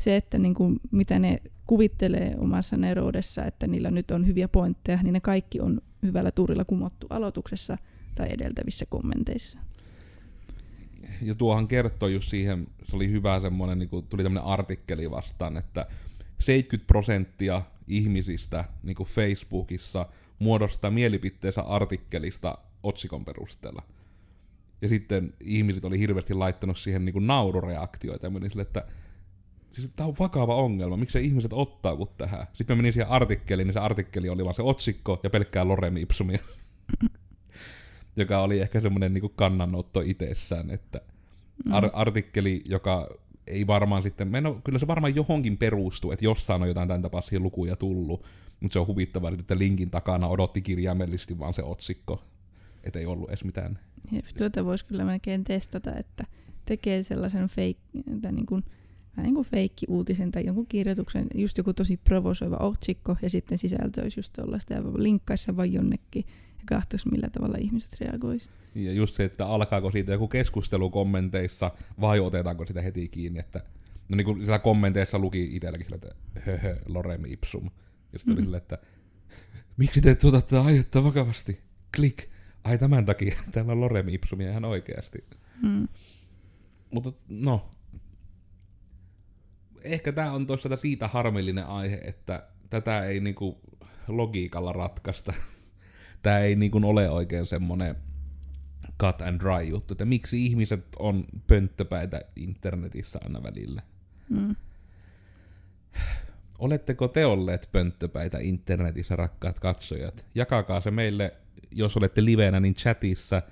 [0.00, 5.02] se, että niin kuin, mitä ne kuvittelee omassa neroudessa, että niillä nyt on hyviä pointteja,
[5.02, 7.78] niin ne kaikki on hyvällä tuurilla kumottu aloituksessa
[8.14, 9.58] tai edeltävissä kommenteissa.
[11.22, 15.86] Ja tuohan kertoi just siihen, se oli hyvä semmonen, niinku, tuli tämmönen artikkeli vastaan, että
[16.38, 20.06] 70 prosenttia ihmisistä niinku Facebookissa
[20.38, 23.82] muodostaa mielipiteensä artikkelista otsikon perusteella.
[24.82, 28.86] Ja sitten ihmiset oli hirveästi laittanut siihen niinku naurureaktioita ja meni sille, että
[29.72, 32.46] siis tämä on vakava ongelma, miksi se ihmiset ottaa tähän.
[32.52, 35.96] Sitten mä menin siihen artikkeliin, niin se artikkeli oli vaan se otsikko ja pelkkää Lorem
[35.96, 36.38] Ipsumia.
[38.16, 41.00] joka oli ehkä semmoinen niinku kannanotto itsessään, että
[41.70, 43.08] ar- artikkeli, joka
[43.46, 46.88] ei varmaan sitten, mä en oo, kyllä se varmaan johonkin perustuu, että jossain on jotain
[46.88, 48.24] tämän tapaisia lukuja tullut,
[48.60, 52.22] mutta se on huvittavaa, että linkin takana odotti kirjaimellisesti vaan se otsikko.
[52.84, 53.78] että ei ollut edes mitään.
[54.12, 56.24] Jep, tuota voisi kyllä melkein testata, että
[56.64, 57.80] tekee sellaisen fake,
[58.22, 58.64] tai niin kuin,
[59.20, 64.02] vähän niin kuin feikki-uutisen tai jonkun kirjoituksen, just joku tosi provosoiva otsikko, ja sitten sisältö
[64.02, 66.24] olisi just tuollaista, ja linkkaisi se vaan jonnekin,
[66.58, 68.48] ja kahtoisi millä tavalla ihmiset reagoisi.
[68.74, 73.62] Ja just se, että alkaako siitä joku keskustelu kommenteissa, vai otetaanko sitä heti kiinni, että
[74.08, 77.70] no niin kuin siellä kommenteissa luki itselläkin sillä, että höhö, lorem ipsum.
[78.12, 78.44] Ja sitten oli Mm.
[78.44, 78.78] sillä, että
[79.76, 81.60] miksi te tuota tätä aihetta vakavasti?
[81.96, 82.28] Klik.
[82.64, 85.24] Ai tämän takia, täällä on lorem ipsumia ihan oikeasti.
[85.62, 85.88] Mm.
[86.90, 87.70] Mutta no,
[89.84, 93.60] ehkä tämä on toisaalta siitä harmillinen aihe, että tätä ei niinku
[94.08, 95.32] logiikalla ratkaista.
[96.22, 97.96] Tämä ei niinku ole oikein semmonen
[99.00, 103.82] cut and dry juttu, että miksi ihmiset on pönttöpäitä internetissä aina välillä.
[104.28, 104.56] Mm.
[106.58, 110.26] Oletteko te olleet pönttöpäitä internetissä, rakkaat katsojat?
[110.34, 111.34] Jakakaa se meille,
[111.70, 113.42] jos olette livenä, niin chatissa,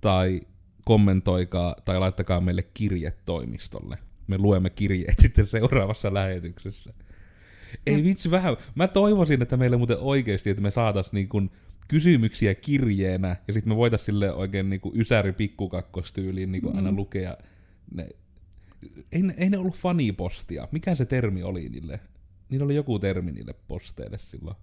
[0.00, 0.40] tai
[0.84, 3.98] kommentoikaa, tai laittakaa meille kirje toimistolle.
[4.30, 6.94] Me luemme kirjeet sitten seuraavassa lähetyksessä.
[7.86, 8.56] Ei vitsi vähän.
[8.74, 11.50] Mä toivoisin, että meillä muuten oikeasti, että me saatais niin kuin
[11.88, 16.90] kysymyksiä kirjeenä, ja sitten me voitais sille oikein niin kuin ysäri pikkukakkostyyliin niin kuin aina
[16.90, 16.96] Mm.
[16.96, 17.36] lukea
[17.94, 18.08] ne.
[19.12, 20.68] Ei, ne- ei ne ollut fanipostia.
[20.72, 22.00] Mikä se termi oli niille?
[22.48, 24.56] Niillä oli joku termi niille posteille silloin.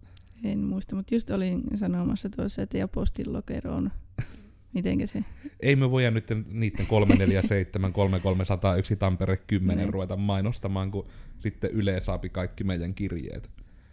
[0.44, 3.92] En muista, mutta just olin sanomassa tuossa, että ja postin lokero on,
[4.74, 5.24] mitenkä se,
[5.60, 9.94] Ei me voida nyt niiden 347, 3301 Tampere 10 Niin.
[9.94, 11.08] ruveta mainostamaan, kun
[11.40, 13.50] sitten Yle saapi kaikki meidän kirjeet.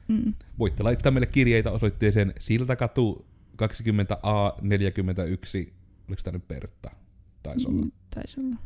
[0.09, 0.35] mm.
[0.59, 3.27] Voitte laittaa meille kirjeitä osoitteeseen Siltakatu
[3.63, 3.67] 20A41,
[6.09, 6.91] oliko tämä nyt Pertta?
[7.43, 7.83] Taisi olla.
[7.83, 8.57] Mm, taisi olla.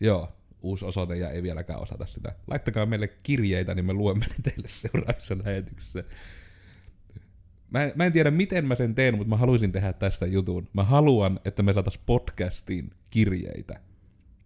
[0.00, 0.28] Joo,
[0.62, 2.34] uusi osoite ja ei vieläkään osata sitä.
[2.46, 6.04] Laittakaa meille kirjeitä, niin me luemme ne teille seuraavassa lähetyksessä.
[7.70, 10.68] Mä, en- mä en tiedä, miten mä sen teen, mutta mä haluaisin tehdä tästä jutun.
[10.72, 13.80] Mä haluan, että me saatais podcastiin kirjeitä.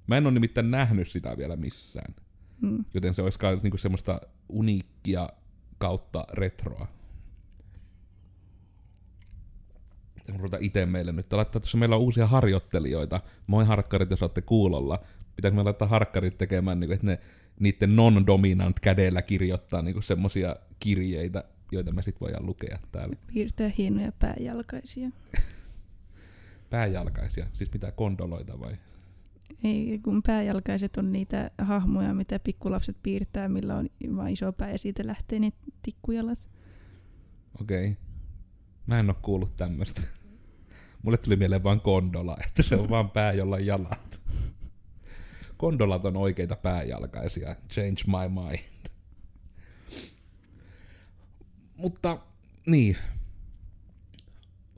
[0.07, 2.15] Mä en ole nimittäin nähnyt sitä vielä missään.
[2.61, 2.85] Mm.
[2.95, 5.29] Joten se olisi niinku semmoista uniikkia
[5.79, 6.87] kautta retroa.
[10.39, 11.33] Ruveta itse meille nyt.
[11.33, 13.21] Laittaa, tuossa meillä on uusia harjoittelijoita.
[13.47, 15.01] Moi harkkarit, jos olette kuulolla.
[15.37, 17.19] Pitäisi me laittaa harkkarit tekemään, niin että ne
[17.61, 23.17] niiden non-dominant kädellä kirjoittaa niin semmoisia kirjeitä, joita me sitten voidaan lukea täällä.
[23.35, 25.11] Piirtää hienoja pääjalkaisia.
[26.71, 28.77] Pääjalkaisia, siis mitä kondoloita vai?
[29.65, 34.79] Ei, kun pääjalkaiset on niitä hahmoja, mitä pikkulapset piirtää, millä on vain iso pää ja
[34.79, 35.53] siitä lähtee ne
[35.83, 36.49] tikkujalat.
[37.61, 37.97] Okei.
[38.87, 40.01] Mä en oo kuullut tämmöstä.
[41.03, 44.21] Mulle tuli mieleen vaan kondola, että se on vaan pää, jolla on jalat.
[45.57, 47.57] Kondolat on oikeita pääjalkaisia.
[47.71, 48.70] Change my mind.
[51.81, 52.19] Mutta,
[52.67, 52.97] niin.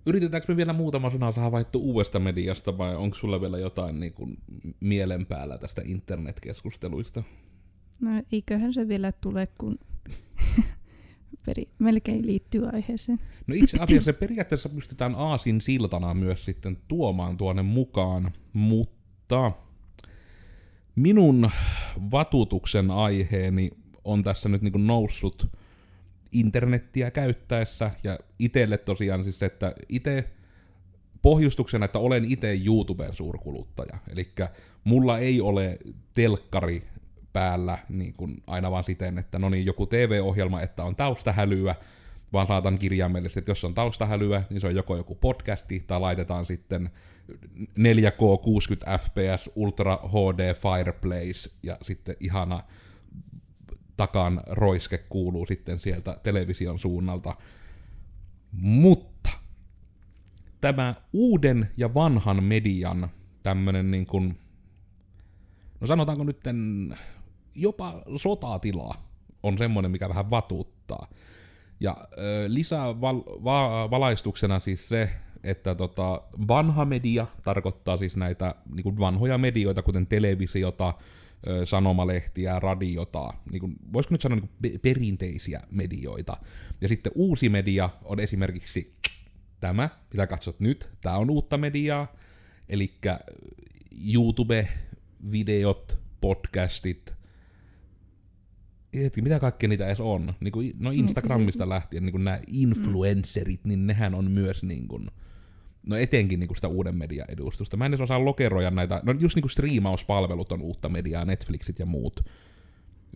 [0.07, 4.13] Yritetäänkö me vielä muutama sana saada vaihtu uudesta mediasta vai onko sulla vielä jotain niin
[4.13, 4.39] kuin,
[4.81, 7.23] mielen päällä tästä internetkeskusteluista?
[8.01, 9.79] No eiköhän se vielä tule, kun
[11.47, 13.21] peri- melkein liittyy aiheeseen.
[13.47, 19.53] No itse asiassa periaatteessa pystytään aasin siltana myös sitten tuomaan tuonne mukaan, mutta
[20.97, 21.51] minun
[22.11, 23.71] vatutuksen aiheeni
[24.05, 25.49] on tässä nyt niin noussut
[26.33, 30.31] internettiä käyttäessä ja itselle tosiaan siis että itse
[31.23, 33.99] pohjustuksena, että olen itse YouTuben suurkuluttaja.
[34.13, 34.29] Eli
[34.85, 35.79] mulla ei ole
[36.15, 36.83] telkkari
[37.33, 41.75] päällä niin kuin aina vaan siten, että no niin, joku TV-ohjelma, että on taustahälyä,
[42.33, 46.47] vaan saatan kirjaimellisesti, että jos on taustahälyä, niin se on joko joku podcasti, tai laitetaan
[46.47, 46.91] sitten
[47.59, 52.63] 4K 60 fps Ultra HD Fireplace, ja sitten ihana
[53.97, 57.37] takan roiske kuuluu sitten sieltä television suunnalta.
[58.53, 59.31] Mutta
[60.61, 63.09] tämä uuden ja vanhan median
[63.43, 64.39] tämmönen niin kuin,
[65.81, 66.41] no sanotaanko nyt
[67.55, 68.95] jopa sotatila
[69.43, 71.07] on semmoinen, mikä vähän vatuuttaa.
[71.81, 75.11] Ja ö, lisää val, va, valaistuksena siis se,
[75.45, 80.95] että tota, vanha media tarkoittaa siis näitä niin kuin vanhoja medioita, kuten televisiota,
[81.65, 86.37] sanomalehtiä, radiota, niin kuin, voisiko nyt sanoa niin kuin pe- perinteisiä medioita.
[86.81, 88.95] Ja sitten uusi media on esimerkiksi
[89.61, 92.13] tämä, mitä katsot nyt, tämä on uutta mediaa,
[92.69, 92.95] eli
[94.15, 94.69] YouTube,
[95.31, 97.15] videot, podcastit,
[98.95, 100.35] Hetki, mitä kaikkea niitä edes on?
[100.41, 105.11] Niin kuin, no Instagramista lähtien, niin kuin nämä influencerit, niin nehän on myös niin kuin,
[105.87, 107.77] no etenkin niin kuin sitä uuden median edustusta.
[107.77, 111.79] Mä en edes osaa lokeroida näitä, no just niin kuin striimauspalvelut on uutta mediaa, Netflixit
[111.79, 112.21] ja muut.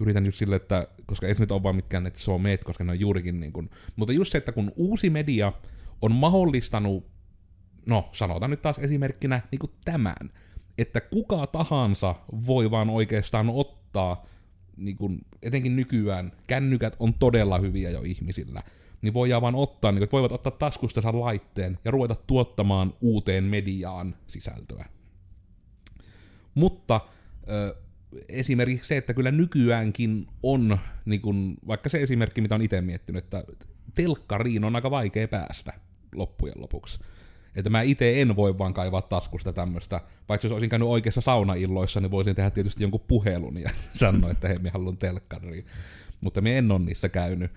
[0.01, 3.01] Yritän just sille, että, koska ei nyt ole vaan mitkään net someet, koska ne on
[3.01, 5.53] juurikin niin kuin, mutta just se, että kun uusi media
[6.03, 7.17] on mahdollistanut
[7.87, 10.31] no sanotaan nyt taas esimerkkinä niin kuin tämän,
[10.79, 12.15] että kuka tahansa
[12.47, 14.27] voi vaan oikeastaan ottaa,
[14.77, 18.63] niin kuin, etenkin nykyään, kännykät on todella hyviä jo ihmisillä,
[19.07, 24.15] niin voidaan vaan ottaa, niin kuin, voivat ottaa taskustansa laitteen ja ruveta tuottamaan uuteen mediaan
[24.27, 24.85] sisältöä.
[26.55, 27.01] Mutta
[27.51, 27.77] ö,
[28.29, 33.25] esimerkiksi se, että kyllä nykyäänkin on, niin kun, vaikka se esimerkki, mitä on itse miettinyt,
[33.25, 33.45] että
[33.95, 35.73] telkkariin on aika vaikea päästä
[36.15, 36.99] loppujen lopuksi.
[37.57, 42.01] Että mä itse en voi vaan kaivaa taskusta tämmöistä, paitsi jos olisin käynyt oikeassa saunailloissa,
[42.01, 45.67] niin voisin tehdä tietysti jonkun puhelun ja sanoa, että hei, mä haluan telkkariin.
[46.21, 47.51] Mutta me en ole niissä käynyt.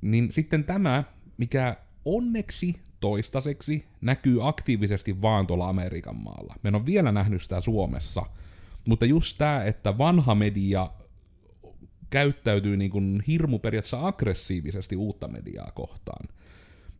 [0.00, 1.04] Niin sitten tämä,
[1.36, 6.54] mikä onneksi toistaiseksi näkyy aktiivisesti vaan tuolla Amerikan maalla.
[6.62, 8.22] Me en ole vielä nähnyt sitä Suomessa,
[8.88, 10.90] mutta just tämä, että vanha media
[12.10, 16.28] käyttäytyy niin kuin hirmu periaatteessa aggressiivisesti uutta mediaa kohtaan.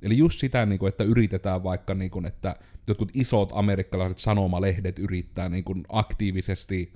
[0.03, 2.57] Eli just sitä, niin kuin, että yritetään vaikka, niin kuin, että
[2.87, 6.93] jotkut isot amerikkalaiset sanomalehdet yrittää niin kuin, aktiivisesti,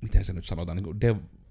[0.00, 1.00] miten se nyt sanotaan, niin kuin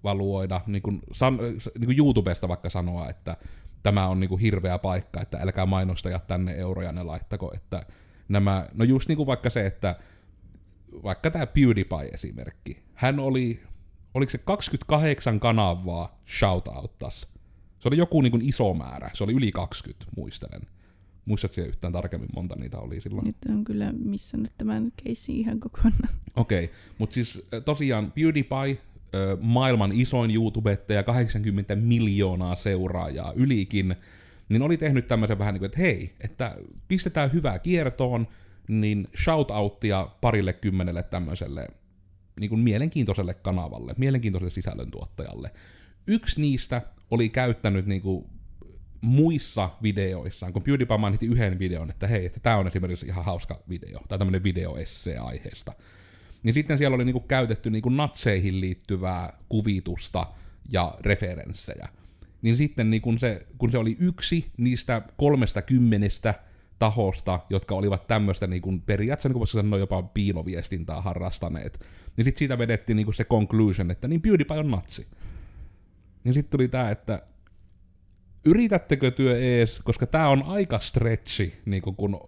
[0.04, 3.38] devaluoida, niin kuin, san, niin kuin YouTubesta vaikka sanoa, että
[3.84, 7.86] tämä on niin kuin, hirveä paikka, että älkää mainostajat tänne euroja ne laittako, että
[8.30, 9.96] nämä, no just niin kuin vaikka se, että
[11.04, 13.64] vaikka tämä PewDiePie-esimerkki, hän oli,
[14.14, 17.28] oliko se 28 kanavaa shoutouttas.
[17.80, 20.62] Se oli joku niin kuin iso määrä, se oli yli 20, muistelen.
[21.26, 23.26] Muistatko yhtään tarkemmin, monta niitä oli silloin?
[23.26, 26.10] Nyt on kyllä missannut tämän keissin ihan kokonaan.
[26.36, 26.76] Okei, okay.
[26.98, 28.78] mutta siis tosiaan PewDiePie,
[29.42, 33.96] maailman isoin YouTubettaja, 80 miljoonaa seuraajaa ylikin,
[34.50, 36.56] niin oli tehnyt tämmöisen vähän niin kuin, että hei, että
[36.88, 38.28] pistetään hyvää kiertoon,
[38.68, 41.68] niin shoutouttia parille kymmenelle tämmöiselle
[42.40, 45.52] niin kuin mielenkiintoiselle kanavalle, mielenkiintoiselle sisällöntuottajalle.
[46.08, 48.26] Yksi niistä oli käyttänyt niin kuin
[49.02, 53.64] muissa videoissaan, kun PewDiePie mainitti yhden videon, että hei, että tämä on esimerkiksi ihan hauska
[53.70, 55.74] video, tai tämmöinen videoessee aiheesta.
[56.44, 60.28] Niin sitten siellä oli niinku käytetty niinku natseihin liittyvää kuvitusta
[60.72, 61.90] ja referenssejä.
[62.42, 66.34] Niin sitten niin kun se, kun se oli yksi niistä kolmesta kymmenestä
[66.80, 71.86] tahosta, jotka olivat tämmöistä niin kuin periaatteessa, niin kuin sanoa, jopa piiloviestintää harrastaneet.
[72.18, 75.08] Niin sitten siitä vedettiin niin kuin se conclusion, että niin PewDiePie on natsi.
[76.24, 77.22] Niin sitten tuli tämä, että
[78.46, 82.20] yritättekö työ ees, koska tämä on aika stretchi, niin kun,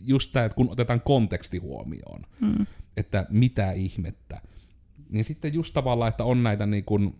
[0.00, 2.66] just tämä, että kun otetaan konteksti huomioon, mm.
[2.96, 4.40] että mitä ihmettä.
[5.08, 7.16] Niin sitten just tavallaan, että on näitä niin kuin,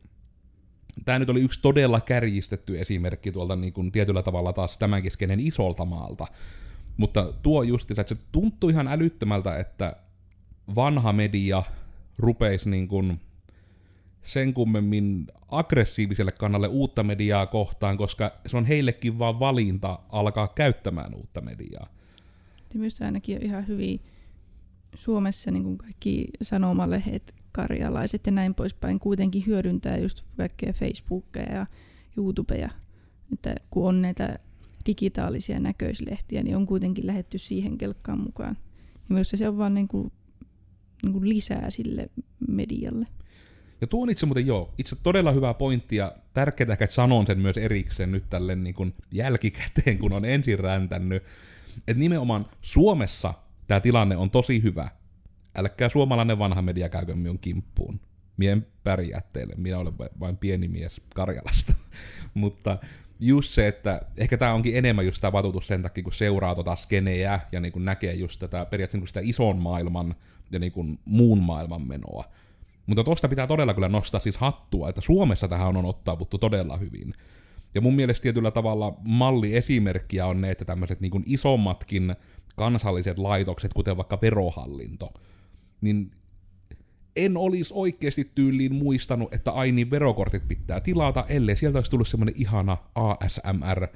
[1.05, 5.85] tämä nyt oli yksi todella kärjistetty esimerkki tuolta niin kuin tietyllä tavalla taas tämänkeskiinen isolta
[5.85, 6.27] maalta,
[6.97, 9.97] mutta tuo just, että se tuntuu ihan älyttömältä, että
[10.75, 11.63] vanha media
[12.19, 13.21] rupeisi niin kuin
[14.23, 21.15] sen kummemmin aggressiiviselle kannalle uutta mediaa kohtaan, koska se on heillekin vaan valinta alkaa käyttämään
[21.15, 21.98] uutta mediaa.
[22.75, 24.01] Myös ainakin on ihan hyvin
[24.95, 31.67] Suomessa niin kuin kaikki sanomalehdet, karjalaiset ja näin poispäin kuitenkin hyödyntää just kaikkea Facebookia ja
[32.17, 32.71] YouTubea.
[33.33, 34.39] Että kun on näitä
[34.87, 38.57] digitaalisia näköislehtiä, niin on kuitenkin lähetty siihen kelkkaan mukaan.
[38.95, 40.13] Ja myös se on vaan niin kuin,
[41.03, 42.11] niin kuin lisää sille
[42.49, 43.07] medialle.
[43.81, 47.39] Ja tuo on itse muuten joo, itse todella hyvä pointti ja tärkeää, että sanon sen
[47.39, 51.23] myös erikseen nyt tälle niin kuin jälkikäteen, kun on ensin räntänyt.
[51.89, 53.35] Että nimenomaan Suomessa
[53.67, 54.89] tämä tilanne on tosi hyvä.
[55.57, 58.01] Älkää suomalainen vanha media käykö minun kimppuun.
[58.37, 61.75] Mien pärjää teille, minä olen vain pieni mies Karjalasta.
[62.35, 62.79] Mutta
[63.21, 66.77] just se, että ehkä tämä onkin enemmän just tämä vatutus sen takia, kun seuraa tota
[66.77, 70.15] skeneä ja niin kun näkee just tätä periaatteessa niin sitä ison maailman
[70.51, 72.25] ja niin kun muun maailman menoa.
[72.87, 77.15] Mutta tosta pitää todella kyllä nostaa siis hattua, että Suomessa tähän on ottaavuttu todella hyvin.
[77.75, 82.17] Ja mun mielestä tietyllä tavalla malliesimerkkiä on ne, että tämmöiset niin isommatkin
[82.57, 85.13] kansalliset laitokset, kuten vaikka verohallinto,
[85.81, 86.11] niin
[87.17, 92.09] en olisi oikeasti tyyliin muistanut, että ai niin verokortit pitää tilata, ellei sieltä olisi tullut
[92.09, 93.89] semmoinen ihana ASMR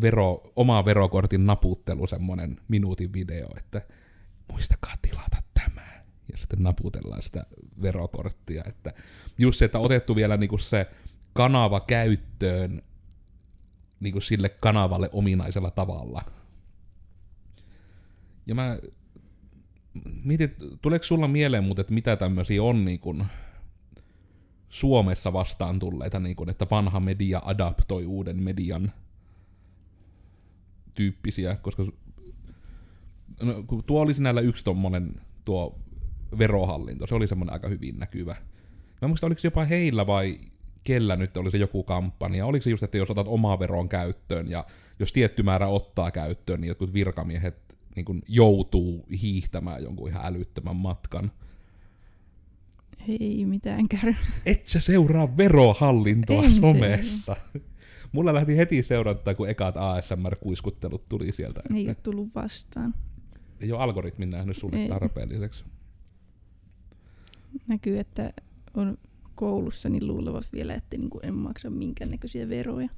[0.00, 3.82] vero, oma verokortin naputtelu, semmoinen minuutin video, että
[4.52, 5.86] muistakaa tilata tämä.
[6.32, 7.46] Ja sitten naputellaan sitä
[7.82, 8.64] verokorttia.
[8.66, 8.92] Että
[9.38, 10.86] just se, että otettu vielä niinku se
[11.32, 12.82] kanava käyttöön
[14.00, 16.22] niinku sille kanavalle ominaisella tavalla.
[18.46, 18.78] Ja mä
[20.24, 23.24] mietit, tuleeko sulla mieleen mutta että mitä tämmöisiä on niin kuin
[24.68, 28.92] Suomessa vastaan tulleita, niin kuin, että vanha media adaptoi uuden median
[30.94, 31.86] tyyppisiä, koska
[33.42, 35.78] no, tuo oli sinällä yksi tommonen tuo
[36.38, 38.36] verohallinto, se oli semmoinen aika hyvin näkyvä.
[39.02, 40.38] Mä muistan, oliko se jopa heillä vai
[40.86, 44.48] kellä nyt oli se joku kampanja, oliko se just, että jos otat omaa veron käyttöön
[44.50, 44.64] ja
[44.98, 47.56] jos tietty määrä ottaa käyttöön, niin jotkut virkamiehet
[47.96, 51.32] niin kuin joutuu hiihtämään jonkun ihan älyttömän matkan.
[53.08, 54.14] Ei mitään käy.
[54.46, 57.36] Et sä seuraa verohallintoa En somessa.
[58.12, 61.60] Mulla lähti heti seurantaa, kun ekat ASMR-kuiskuttelut tuli sieltä.
[61.74, 62.94] Ei Että ole tullut vastaan.
[63.60, 64.88] ei ole algoritmin nähnyt sulle Ei.
[64.88, 65.64] tarpeelliseksi.
[67.66, 68.32] Näkyy, että
[68.74, 68.98] on
[69.36, 72.88] koulussa, niin luulevat vielä, että niinku en maksa minkäännäköisiä veroja.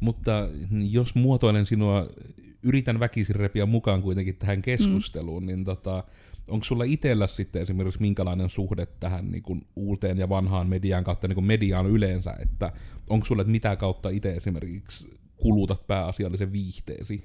[0.00, 0.48] Mutta
[0.90, 2.08] jos muotoilen sinua,
[2.62, 5.46] yritän väkisin repiä mukaan kuitenkin tähän keskusteluun, mm.
[5.46, 6.04] niin tota,
[6.48, 11.28] onko sulla itsellä sitten esimerkiksi minkälainen suhde tähän niin kuin uuteen ja vanhaan mediaan kautta
[11.28, 12.72] niin kuin mediaan yleensä, että
[13.08, 17.24] onko sulla, että mitä kautta itse esimerkiksi kulutat pääasiallisen viihteesi?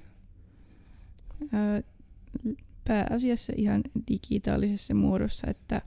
[1.52, 1.82] Ää,
[2.88, 5.82] pääasiassa ihan digitaalisessa muodossa, että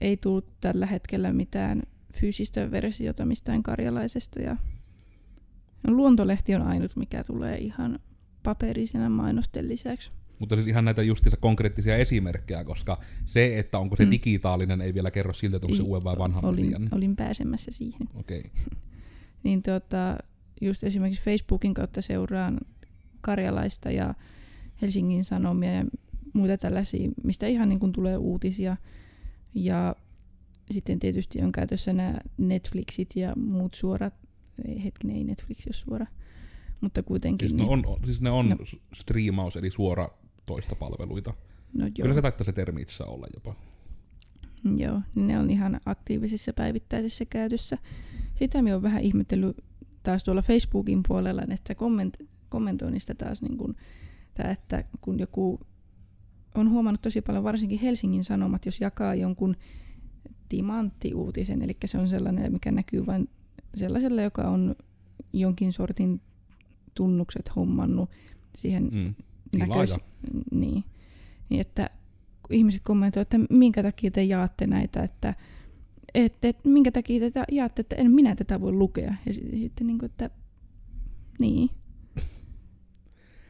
[0.00, 1.82] ei tullut tällä hetkellä mitään
[2.14, 4.40] fyysistä versiota mistään karjalaisesta.
[4.42, 4.56] Ja
[5.86, 7.98] luontolehti on ainut, mikä tulee ihan
[8.42, 10.10] paperisena mainosten lisäksi.
[10.38, 14.10] Mutta siis ihan näitä justiinsa konkreettisia esimerkkejä, koska se, että onko se Mm.
[14.10, 16.88] digitaalinen, ei vielä kerro siltä, että onko se uuden vai vanhan olin, median.
[16.92, 18.08] olin pääsemässä siihen.
[18.14, 18.38] Okei.
[18.38, 18.50] Okay.
[19.42, 20.18] Niin tota,
[20.60, 22.60] just esimerkiksi Facebookin kautta seuraan
[23.20, 24.14] karjalaista ja
[24.82, 25.84] Helsingin Sanomia ja
[26.32, 28.76] muita tällaisia, mistä ihan niin kuin tulee uutisia.
[29.56, 29.96] Ja
[30.70, 34.14] sitten tietysti on käytössä nämä Netflixit ja muut suorat,
[34.68, 36.06] ei hetkinen, ei Netflix ole suora,
[36.80, 37.48] mutta kuitenkin.
[37.48, 38.54] Siis, ne on, siis ne on No.
[38.56, 38.64] no.
[38.94, 40.08] striimaus, eli suora
[40.46, 41.34] toista palveluita.
[41.72, 43.54] no, joo, Kyllä se taittaa se termi itse olla jopa.
[44.76, 47.78] Joo, niin ne on ihan aktiivisessa päivittäisessä käytössä.
[48.34, 49.56] Sitä minä olen vähän ihmetellyt
[50.02, 53.76] taas tuolla Facebookin puolella näistä komment- kommentoinnista taas, niin kun,
[54.34, 55.60] tää, että kun joku
[56.56, 59.56] on huomannut tosi paljon, varsinkin Helsingin Sanomat, jos jakaa jonkun
[60.48, 63.28] timanttiuutisen, eli se on sellainen, mikä näkyy vain
[63.74, 64.76] sellaiselle, joka on
[65.32, 66.20] jonkin sortin
[66.94, 68.10] tunnukset hommannut
[68.56, 69.14] siihen Mm.
[69.58, 69.90] näköis...
[69.90, 70.04] Tilaaja.
[70.50, 70.84] Niin.
[71.48, 71.60] niin.
[71.60, 71.90] että
[72.50, 75.34] ihmiset kommentoivat, että minkä takia te jaatte näitä, että
[76.14, 79.14] et, et, minkä takia te jaatte, että en minä tätä voi lukea.
[79.26, 80.30] Ja sit- sitten niin kuin, että
[81.38, 81.70] niin.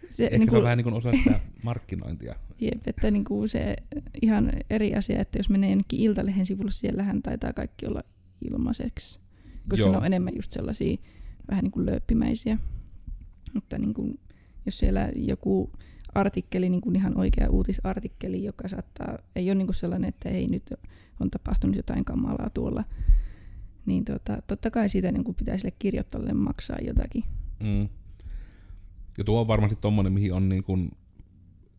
[0.09, 2.35] Se, Ehkä niin se on kuin, vähän niin kuin osa sitä markkinointia.
[2.61, 3.77] jep, että niin kuin se
[4.23, 8.03] ihan eri asia, että jos menee jonnekin Iltalehen sivulle, siellähän taitaa kaikki olla
[8.51, 9.21] ilmaiseksi.
[9.69, 9.93] Koska Joo.
[9.93, 10.97] ne on enemmän just sellaisia
[11.51, 12.59] vähän niin kuin lööppimäisiä.
[13.55, 14.19] Mutta niin kuin,
[14.67, 15.73] jos siellä joku
[16.15, 20.47] artikkeli, niin kuin ihan oikea uutisartikkeli, joka saattaa, ei ole niin kuin sellainen, että ei
[20.47, 20.73] nyt
[21.21, 22.85] on tapahtunut jotain kamalaa tuolla,
[23.87, 27.25] niin tota, totta kai siitä niin kuin pitää sille kirjoittajalle maksaa jotakin.
[27.61, 27.89] Mm.
[29.19, 30.91] Ja tuo on varmasti tommonen, mihin on niin kuin,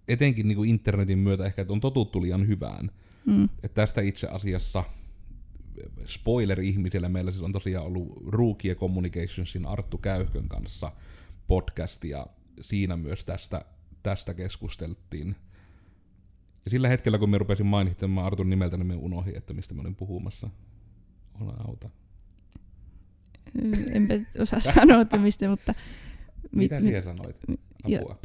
[0.08, 2.92] etenkin niin kuin internetin myötä ehkä, että on totuttu liian hyvään.
[3.26, 3.44] Mm.
[3.44, 4.84] Että tästä itse asiassa
[6.06, 10.92] spoiler ihmisille meillä siis on tosiaan ollut Rookie Communicationsin Arttu Käyhkön kanssa
[11.48, 12.28] podcast ja
[12.62, 13.66] siinä myös tästä,
[14.04, 15.36] tästä keskusteltiin.
[16.66, 19.82] Ja sillä hetkellä, kun me rupesin mainitsemaan Artun nimeltä, niin me unohdin, että mistä mä
[19.82, 20.50] olin puhumassa.
[21.42, 21.90] Ole auta.
[23.92, 25.74] Enpä osaa sanoa, että mistä, mutta
[26.56, 27.38] Mitä mi- siihen sanoit?
[27.88, 28.18] ja, Apua.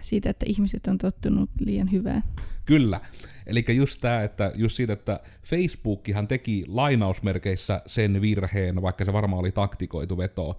[0.00, 2.22] siitä, että ihmiset on tottunut liian hyvään.
[2.64, 3.00] Kyllä.
[3.46, 9.40] Eli just tämä, että just siitä, että Facebookihan teki lainausmerkeissä sen virheen, vaikka se varmaan
[9.40, 10.58] oli taktikoitu veto,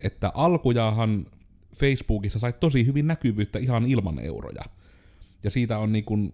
[0.00, 1.26] että alkujahan
[1.76, 4.62] Facebookissa sai tosi hyvin näkyvyyttä ihan ilman euroja.
[5.44, 6.32] Ja siitä on niin kuin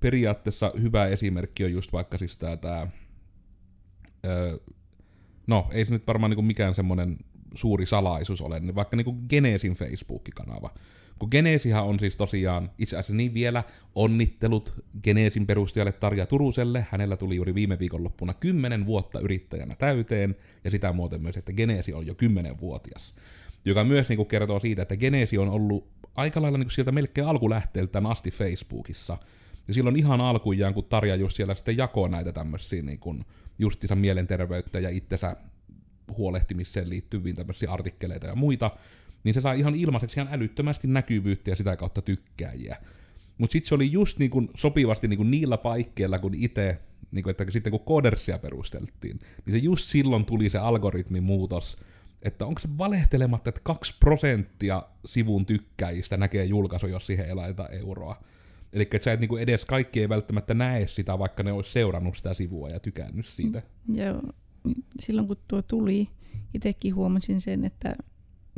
[0.00, 2.90] periaatteessa hyvä esimerkki on just vaikka siis tää, tää
[4.26, 4.56] öö,
[5.46, 7.16] no ei se nyt varmaan niin mikään semmoinen
[7.54, 10.70] suuri salaisuus ole, niin vaikka niin Genesin Facebook-kanava.
[11.18, 16.86] Kun Genesihan on siis tosiaan, itse asiassa niin vielä, onnittelut Genesin perustajalle Tarja Turuselle.
[16.90, 21.92] Hänellä tuli juuri viime viikonloppuna 10 vuotta yrittäjänä täyteen, ja sitä muuten myös, että Genesi
[21.92, 23.14] on jo 10-vuotias.
[23.64, 26.92] Joka myös niin kuin kertoo siitä, että Genesi on ollut aika lailla niin kuin sieltä
[26.92, 29.18] melkein alkulähteeltään asti Facebookissa.
[29.68, 33.24] Ja silloin ihan alkujaan, kun Tarja just siellä sitten jakoi näitä tämmöisiä niin kuin
[33.58, 35.36] justiinsa mielenterveyttä ja itsensä
[36.16, 38.70] huolehtimiseen liittyviin tämmöisiä artikkeleita ja muita,
[39.24, 42.76] niin se sai ihan ilmaiseksi ihan älyttömästi näkyvyyttä ja sitä kautta tykkääjiä.
[43.38, 46.78] Mutta sitten se oli just niin kun sopivasti niin kun niillä paikkeilla, kun itse,
[47.10, 51.76] niin kun, että sitten kun Codersia perusteltiin, niin se just silloin tuli se algoritmimuutos,
[52.22, 57.68] että onko se valehtelematta, että 2 prosenttia sivun tykkäjistä näkee julkaisu, jos siihen ei laita
[57.68, 58.22] euroa.
[58.72, 62.16] Eli että sä et niin edes kaikki ei välttämättä näe sitä, vaikka ne olisi seurannut
[62.16, 63.62] sitä sivua ja tykännyt siitä.
[63.94, 64.22] Joo,
[65.00, 66.08] silloin kun tuo tuli,
[66.54, 67.96] itsekin huomasin sen, että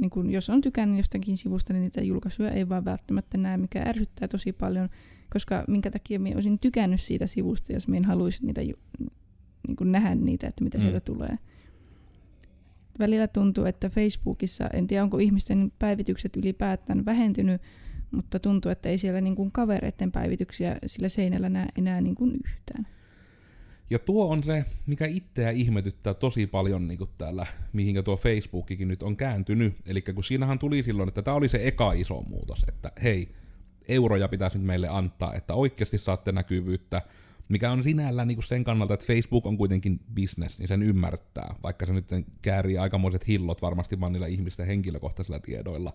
[0.01, 3.83] niin kun jos on tykännyt jostakin sivusta, niin niitä julkaisuja ei vaan välttämättä näe, mikä
[3.87, 4.89] ärsyttää tosi paljon,
[5.33, 9.93] koska minkä takia minä olisin tykännyt siitä sivusta, jos minä en haluaisi niitä, niin kun
[9.93, 10.81] nähdä niitä, että mitä Mm.
[10.81, 10.83] mm.
[10.83, 11.39] sieltä tulee.
[12.99, 17.63] välillä tuntuu, että Facebookissa, en tiedä onko ihmisten päivitykset ylipäätään vähentynyt,
[18.11, 22.33] mutta tuntuu, että ei siellä niin kuin kavereiden päivityksiä sillä seinällä näe enää niin kuin
[22.45, 22.87] yhtään.
[23.91, 28.89] Ja tuo on se, mikä itseä ihmetyttää tosi paljon niin kuin täällä, mihinkä tuo Facebookikin
[28.89, 29.75] nyt on kääntynyt.
[29.87, 33.35] Eli kun siinähän tuli silloin, että tämä oli se eka iso muutos, että hei,
[33.89, 37.03] euroja pitäisi nyt meille antaa, että oikeasti saatte näkyvyyttä,
[37.49, 41.55] mikä on sinällään niin kuin sen kannalta, että Facebook on kuitenkin business, niin sen ymmärtää,
[41.63, 42.09] vaikka se nyt
[42.43, 45.95] käärii aikamoiset hillot varmasti vaan niillä ihmisten henkilökohtaisilla tiedoilla.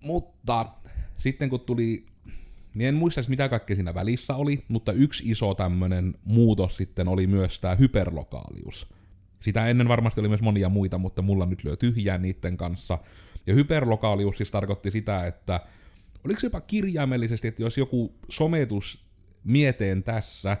[0.00, 0.66] Mutta
[1.18, 2.06] sitten kun tuli
[2.74, 7.26] niin en muista mitä kaikkea siinä välissä oli, mutta yksi iso tämmönen muutos sitten oli
[7.26, 8.86] myös tämä hyperlokaalius.
[9.40, 12.98] Sitä ennen varmasti oli myös monia muita, mutta mulla nyt lyö tyhjää niiden kanssa.
[13.46, 15.60] Ja hyperlokaalius siis tarkoitti sitä, että
[16.24, 19.04] oliko se jopa kirjaimellisesti, että jos joku sometus
[19.44, 20.56] mieteen tässä,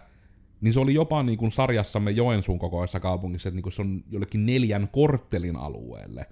[0.60, 4.04] niin se oli jopa niin kuin sarjassamme Joensuun kokoisessa kaupungissa, että niin kuin se on
[4.10, 6.26] jollekin neljän korttelin alueelle,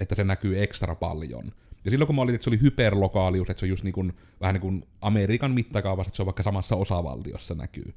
[0.00, 1.52] että se näkyy ekstra paljon.
[1.84, 4.12] Ja silloin kun mä olin, että se oli hyperlokaalius, että se on just niin kuin,
[4.40, 7.94] vähän niin kuin Amerikan mittakaavassa, että se on vaikka samassa osavaltiossa näkyy.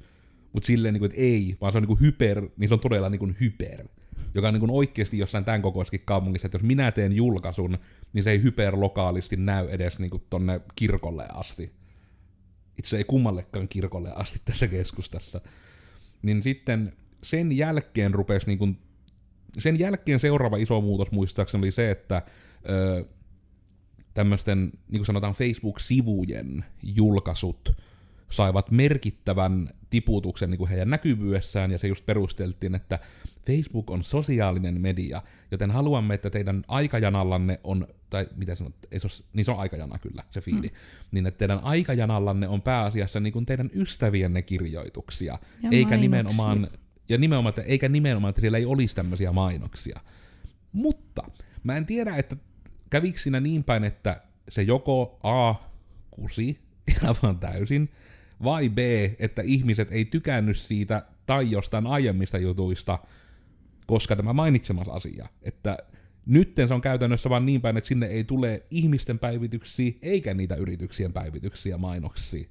[0.53, 2.79] Mutta silleen, niin kuin, että ei, vaan se on niin kuin hyper, niin se on
[2.79, 3.88] todella niin kuin hyper.
[4.36, 7.77] Joka on niin kuin oikeasti jossain tämän kokoisessakin kaupungissa, että jos minä teen julkaisun,
[8.13, 11.71] niin se ei hyperlokaalisti näy edes niin kuin tonne kirkolle asti.
[12.77, 15.41] Itse ei kummallekaan kirkolle asti tässä keskustassa.
[16.21, 18.77] Niin sitten sen jälkeen rupesi niin kuin,
[19.57, 22.21] sen jälkeen seuraava iso muutos muistaakseni oli se, että
[22.69, 23.03] öö,
[24.14, 27.76] tämmöisten, niin kuin sanotaan Facebook-sivujen julkaisut
[28.30, 32.99] saivat merkittävän tiputuksen niin kuin heidän näkyvyydessään, ja se just perusteltiin, että
[33.47, 39.07] Facebook on sosiaalinen media, joten haluamme, että teidän aikajanallanne on, tai mitä sanot, ei se
[39.07, 40.74] ole, niin se on aikajana kyllä, se fiili, mm.
[41.11, 45.34] niin että teidän aikajanallanne on pääasiassa niin kuin teidän ystävienne kirjoituksia,
[45.64, 45.97] ja eikä mainoksia.
[45.97, 46.68] nimenomaan,
[47.09, 49.99] ja nimenomaan, että, eikä nimenomaan, että siellä ei olisi tämmöisiä mainoksia.
[50.72, 51.24] Mutta
[51.64, 52.36] mä en tiedä, että
[52.93, 55.55] kävikö siinä niin päin, että se joko A
[56.11, 56.59] kusi
[56.91, 57.89] ihan täysin,
[58.43, 58.77] vai B,
[59.19, 62.99] että ihmiset ei tykännyt siitä tai jostain aiemmista jutuista,
[63.87, 65.77] koska tämä mainitsemas asia, että
[66.25, 70.55] nytten se on käytännössä vaan niin päin, että sinne ei tule ihmisten päivityksiä, eikä niitä
[70.55, 72.45] yrityksien päivityksiä mainoksia.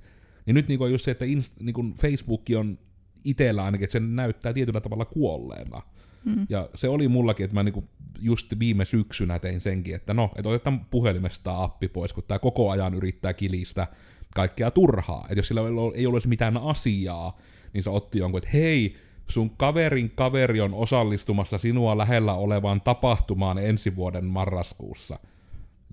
[0.47, 2.79] Niin nyt niin on just se, että inst, niin Facebook on
[3.25, 5.83] itsellä ainakin, että se näyttää tietyllä tavalla kuolleena.
[6.25, 6.47] Mm.
[6.49, 7.89] Ja se oli mullakin, että mä niinku
[8.21, 12.71] just viime syksynä tein senkin, että no, että otetaan puhelimesta appi pois, kun tää koko
[12.71, 13.87] ajan yrittää kilistä
[14.35, 15.27] kaikkea turhaa.
[15.29, 15.61] Että jos sillä
[15.95, 17.39] ei olisi mitään asiaa,
[17.73, 18.97] niin se otti jonkun, että hei,
[19.29, 25.19] sun kaverin kaveri on osallistumassa sinua lähellä olevaan tapahtumaan ensi vuoden marraskuussa.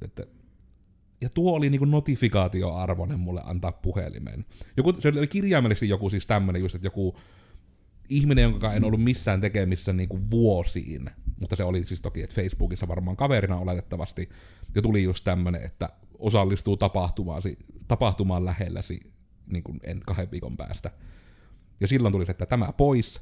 [0.01, 0.23] Että,
[1.21, 4.45] ja tuo oli niinku notifikaatioarvoinen mulle antaa puhelimeen.
[4.77, 7.15] Joku, se oli kirjaimellisesti joku siis tämmönen just, että joku
[8.09, 12.35] ihminen, jonka en ollut missään tekemissä niin kuin vuosiin, mutta se oli siis toki, että
[12.35, 14.29] Facebookissa varmaan kaverina oletettavasti,
[14.75, 15.89] ja tuli just tämmönen, että
[16.19, 16.77] osallistuu
[17.87, 18.99] tapahtumaan lähelläsi
[19.47, 20.91] niin kuin en kahden viikon päästä.
[21.79, 23.21] Ja silloin tuli se, että tämä pois.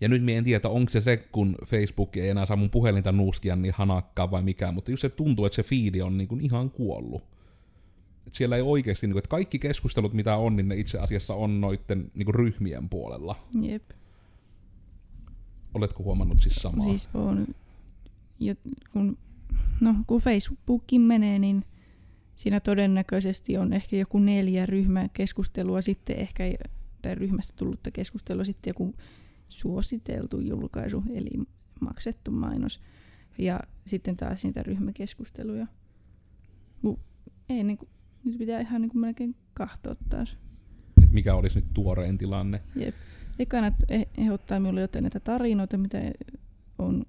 [0.00, 3.12] Ja nyt me en tiedä, onko se se, kun Facebook ei enää saa mun puhelinta
[3.12, 6.40] nuuskia niin hanakkaa vai mikä, mutta just se tuntuu, että se fiidi on niin kuin
[6.40, 7.22] ihan kuollut.
[8.32, 11.60] Siellä ei oikeasti, niin kuin, että kaikki keskustelut mitä on, niin ne itse asiassa on
[11.60, 13.36] noiden niin kuin, ryhmien puolella.
[13.62, 13.90] Jep.
[15.74, 16.86] Oletko huomannut siis samaa?
[16.86, 17.46] Siis on.
[18.40, 18.54] Ja
[18.92, 19.18] kun,
[19.80, 21.64] no, kun Facebookin menee, niin
[22.36, 26.44] siinä todennäköisesti on ehkä joku neljä ryhmäkeskustelua sitten ehkä,
[27.02, 28.94] tai ryhmästä tullutta keskustelua sitten joku
[29.48, 31.30] suositeltu julkaisu, eli
[31.80, 32.80] maksettu mainos.
[33.38, 35.66] Ja sitten taas niitä ryhmäkeskusteluja.
[37.48, 37.88] Ei niin kuin,
[38.24, 40.36] nyt pitää ihan niin kuin melkein kahtoa taas.
[41.02, 42.62] Et mikä olisi nyt tuoreen tilanne?
[42.76, 42.94] Jep.
[43.38, 43.72] Ekana
[44.18, 45.98] ehdottaa minulle jotain näitä tarinoita, mitä
[46.78, 47.04] on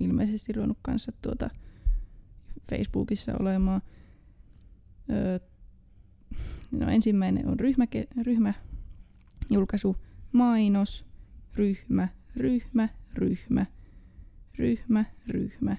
[0.00, 1.50] ilmeisesti ruvennut kanssa tuota
[2.70, 3.82] Facebookissa olemaan.
[5.10, 5.38] Öö,
[6.70, 7.86] no ensimmäinen on ryhmä,
[8.22, 8.54] ryhmä
[9.50, 9.96] julkaisu,
[10.32, 11.06] mainos,
[11.54, 13.66] ryhmä, ryhmä, ryhmä,
[14.58, 15.76] ryhmä, ryhmä,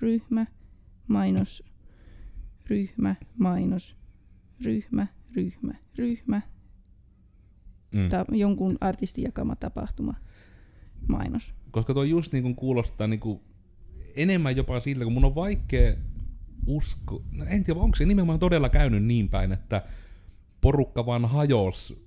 [0.00, 0.46] ryhmä,
[1.08, 1.62] mainos,
[2.66, 3.96] ryhmä, mainos,
[4.64, 5.06] ryhmä,
[5.36, 6.42] ryhmä, ryhmä,
[7.94, 8.08] mm.
[8.08, 10.14] ta- jonkun artistin jakama tapahtuma,
[11.08, 11.54] mainos.
[11.70, 13.40] Koska tuo just niin kuin kuulostaa niin kuin
[14.16, 15.96] enemmän jopa siltä, kun mun on vaikea
[16.66, 19.82] usko, no en tiedä, onko se nimenomaan todella käynyt niin päin, että
[20.60, 22.04] porukka vaan hajos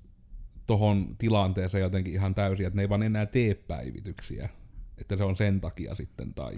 [0.68, 4.49] tohon tilanteeseen jotenkin ihan täysin, että ne ei vaan enää tee päivityksiä.
[4.97, 6.58] Että se on sen takia sitten, tai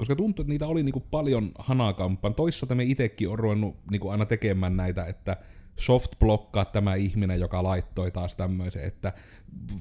[0.00, 2.30] koska tuntuu, että niitä oli niinku paljon hanakampaa.
[2.30, 5.36] Toissa me itsekin on ruvennut niinku aina tekemään näitä, että
[5.76, 9.12] soft blokkaa tämä ihminen, joka laittoi taas tämmöisen, että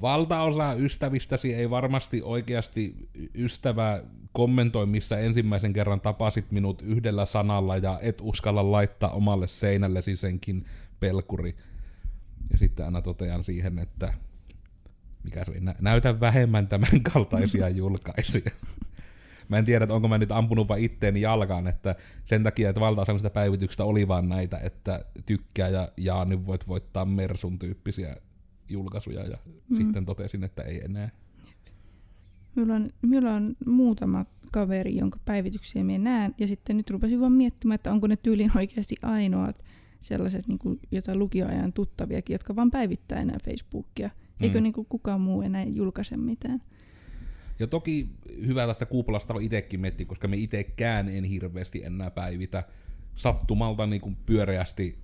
[0.02, 8.00] valtaosa ystävistäsi ei varmasti oikeasti ystävä kommentoi, missä ensimmäisen kerran tapasit minut yhdellä sanalla ja
[8.02, 10.66] et uskalla laittaa omalle seinällesi senkin
[11.00, 11.56] pelkuri.
[12.52, 14.14] Ja sitten aina totean siihen, että
[15.24, 18.52] mikä se oli, näytä vähemmän tämän kaltaisia julkaisuja.
[19.50, 21.95] Mä en tiedä, että onko mä nyt ampunut vain itteeni jalkaan, että
[22.26, 26.68] sen takia, että valtaosa näistä päivityksistä oli vaan näitä, että tykkää ja jaa, nyt voit
[26.68, 28.16] voittaa Mersun tyyppisiä
[28.70, 29.38] julkaisuja, ja
[29.70, 29.78] mm.
[29.78, 31.10] sitten totesin, että ei enää.
[32.56, 37.32] Minulla on, minulla on muutama kaveri, jonka päivityksiä minä näen, ja sitten nyt rupesin vaan
[37.32, 39.64] miettimään, että onko ne tyylin oikeasti ainoat
[40.00, 44.10] sellaiset, niin kuin, jota lukioajan tuttaviakin, jotka vaan päivittää enää Facebookia.
[44.41, 44.64] Eikö mm.
[44.64, 46.62] niin kuin, kukaan muu enää julkaise mitään?
[47.60, 48.10] Ja toki
[48.45, 52.64] hyvä tästä kuupalasta on itsekin metti, koska me itsekään en hirveästi enää päivitä
[53.16, 54.99] sattumalta niin kuin pyöreästi,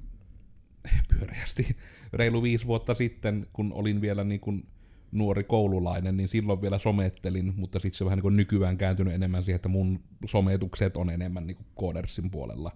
[1.14, 1.78] pyöreästi,
[2.14, 4.66] reilu viisi vuotta sitten, kun olin vielä niin kuin
[5.12, 9.44] nuori koululainen, niin silloin vielä somettelin, mutta sitten se vähän niin kuin nykyään kääntynyt enemmän
[9.44, 12.72] siihen, että mun sometukset on enemmän niin kuin koodersin puolella.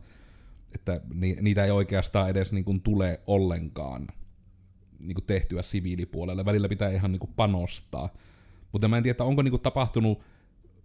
[0.75, 4.07] Että ni, niitä ei oikeastaan edes niin kuin tule ollenkaan
[4.99, 6.45] niin kuin tehtyä siviilipuolelle.
[6.45, 8.09] Välillä pitää ihan niin kuin panostaa.
[8.72, 10.20] Mutta mä en tiedä, onko niinku tapahtunut,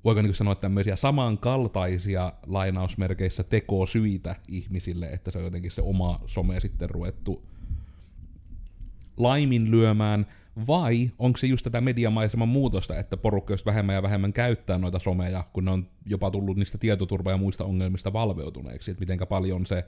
[0.05, 6.61] voiko niinku sanoa tämmöisiä samankaltaisia lainausmerkeissä tekosyitä ihmisille, että se on jotenkin se oma some
[6.61, 7.43] sitten ruvettu
[9.17, 10.27] laiminlyömään,
[10.67, 14.99] vai onko se just tätä mediamaiseman muutosta, että porukka jos vähemmän ja vähemmän käyttää noita
[14.99, 19.67] someja, kun ne on jopa tullut niistä tietoturva- ja muista ongelmista valveutuneeksi, että mitenkä paljon
[19.67, 19.85] se,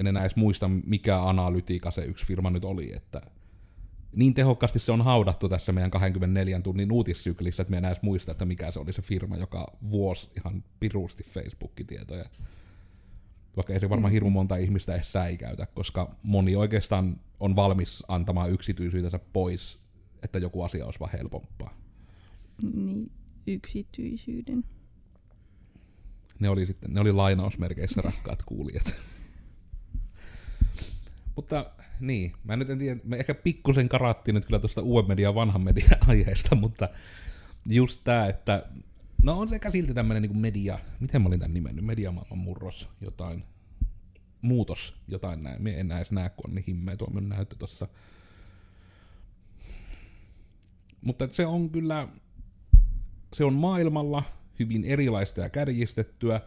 [0.00, 3.20] en enää edes muista mikä analytiikka se yksi firma nyt oli, että
[4.16, 8.32] niin tehokkaasti se on haudattu tässä meidän 24 tunnin uutissyklissä, että me enää edes muista,
[8.32, 12.24] että mikä se oli se firma, joka vuosi ihan pirusti Facebook-tietoja.
[13.56, 14.34] Vaikka ei se varmaan hirmu mm.
[14.34, 19.78] monta ihmistä edes säikäytä, koska moni oikeastaan on valmis antamaan yksityisyytensä pois,
[20.22, 21.74] että joku asia olisi vaan helpompaa.
[22.62, 23.10] Niin,
[23.46, 24.64] yksityisyyden.
[26.40, 28.94] Ne oli sitten, ne oli lainausmerkeissä rakkaat kuulijat.
[31.36, 31.70] Mutta
[32.00, 35.64] niin, mä nyt en tiedä, me ehkä pikkusen karattiin nyt kyllä tuosta uuden median vanhan
[35.64, 36.88] median aiheesta, mutta
[37.68, 38.66] just tää, että
[39.22, 43.44] no on sekä silti tämmönen niin media, miten mä olin tän nimennyt, mediamaailman murros, jotain,
[44.42, 47.88] muutos, jotain näin, me en edes näe, kun on niin himmeä tuo minun näyttö tossa.
[51.00, 52.08] Mutta se on kyllä,
[53.32, 54.22] se on maailmalla
[54.58, 56.40] hyvin erilaista ja kärjistettyä.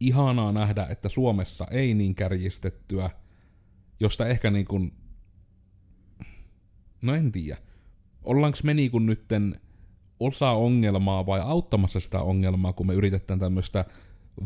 [0.00, 3.10] Ihanaa nähdä, että Suomessa ei niin kärjistettyä–
[4.02, 4.92] josta ehkä niin kuin,
[7.02, 7.58] no en tiedä,
[8.22, 9.60] ollaanko me niin kuin nytten
[10.20, 13.84] osa ongelmaa vai auttamassa sitä ongelmaa, kun me yritetään tämmöistä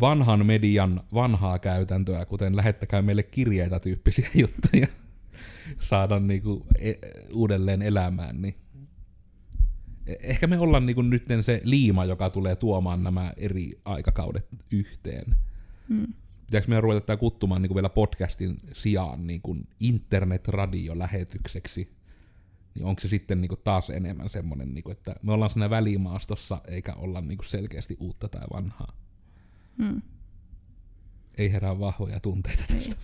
[0.00, 4.86] vanhan median vanhaa käytäntöä, kuten lähettäkää meille kirjeitä tyyppisiä juttuja,
[5.80, 6.94] saada niinku e-
[7.32, 8.54] uudelleen elämään, niin
[10.06, 15.36] e- ehkä me ollaan niinku nytten se liima, joka tulee tuomaan nämä eri aikakaudet yhteen.
[15.88, 16.06] Mm
[16.46, 21.96] pitääkö meidän ruveta tämä kuttumaan niin kuin vielä podcastin sijaan niin kuin internet-radiolähetykseksi,
[22.74, 25.70] niin onko se sitten niin kuin taas enemmän semmoinen, niin kuin, että me ollaan siinä
[25.70, 28.96] välimaastossa, eikä olla niin kuin selkeästi uutta tai vanhaa.
[29.78, 30.02] Hmm.
[31.38, 32.96] Ei herää vahvoja tunteita tästä.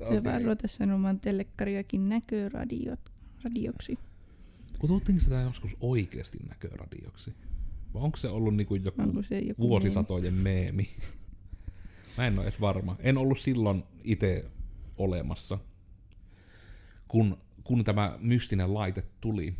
[0.00, 0.22] okay.
[0.24, 3.12] vaan ruveta sanomaan telekkariakin näköradiot,
[3.44, 3.98] radioksi.
[4.78, 7.34] Kututtiinko sitä joskus oikeasti näköradioksi?
[7.94, 10.72] Vai onko se ollut niinku joku, onko se joku vuosisatojen meemi?
[10.72, 10.88] meemi?
[12.18, 12.96] Mä en ole edes varma.
[12.98, 14.50] En ollut silloin itse
[14.96, 15.58] olemassa,
[17.08, 19.54] kun, kun tämä mystinen laite tuli.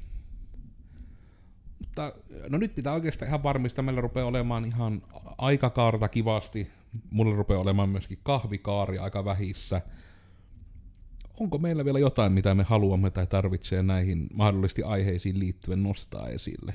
[1.79, 2.13] Mutta
[2.49, 5.03] no nyt pitää oikeastaan ihan varmistaa, meillä rupeaa olemaan ihan
[5.39, 6.69] aikakaarta kivasti.
[7.11, 9.83] Mulla rupeaa olemaan myöskin kahvikaari aika vähissä.
[11.41, 16.75] Onko meillä vielä jotain, mitä me haluamme tai tarvitsee näihin mahdollisesti aiheisiin liittyen nostaa esille?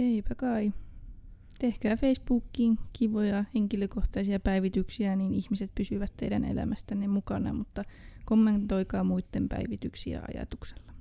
[0.00, 0.72] Eipä kai.
[1.58, 7.84] Tehkää Facebookiin kivoja henkilökohtaisia päivityksiä, niin ihmiset pysyvät teidän elämästänne mukana, mutta
[8.24, 10.92] kommentoikaa muiden päivityksiä ajatuksella.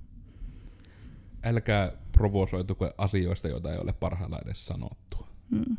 [1.44, 5.18] Älkää provosoituko asioista, joita ei ole parhaillaan edes sanottu.
[5.52, 5.78] Hmm.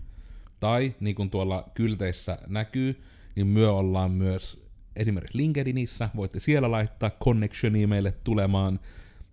[0.61, 3.03] Tai niin kuin tuolla kylteissä näkyy,
[3.37, 8.81] niin myö ollaan myös esimerkiksi LinkedInissä, voitte siellä laittaa connectionia meille tulemaan.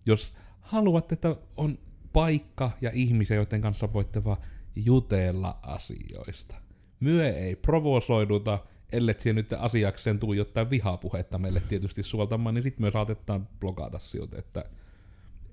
[0.06, 1.78] Jos haluatte, että on
[2.14, 4.38] paikka ja ihmisiä, joiden kanssa voitte vaan
[4.76, 6.56] jutella asioista.
[7.00, 8.60] Myö ei provosoiduta,
[8.92, 14.00] ellei siihen nyt asiakseen tuu jotain vihapuhetta meille tietysti suoltamaan, niin sitten myös saatetaan blokata
[14.00, 14.64] siltä, että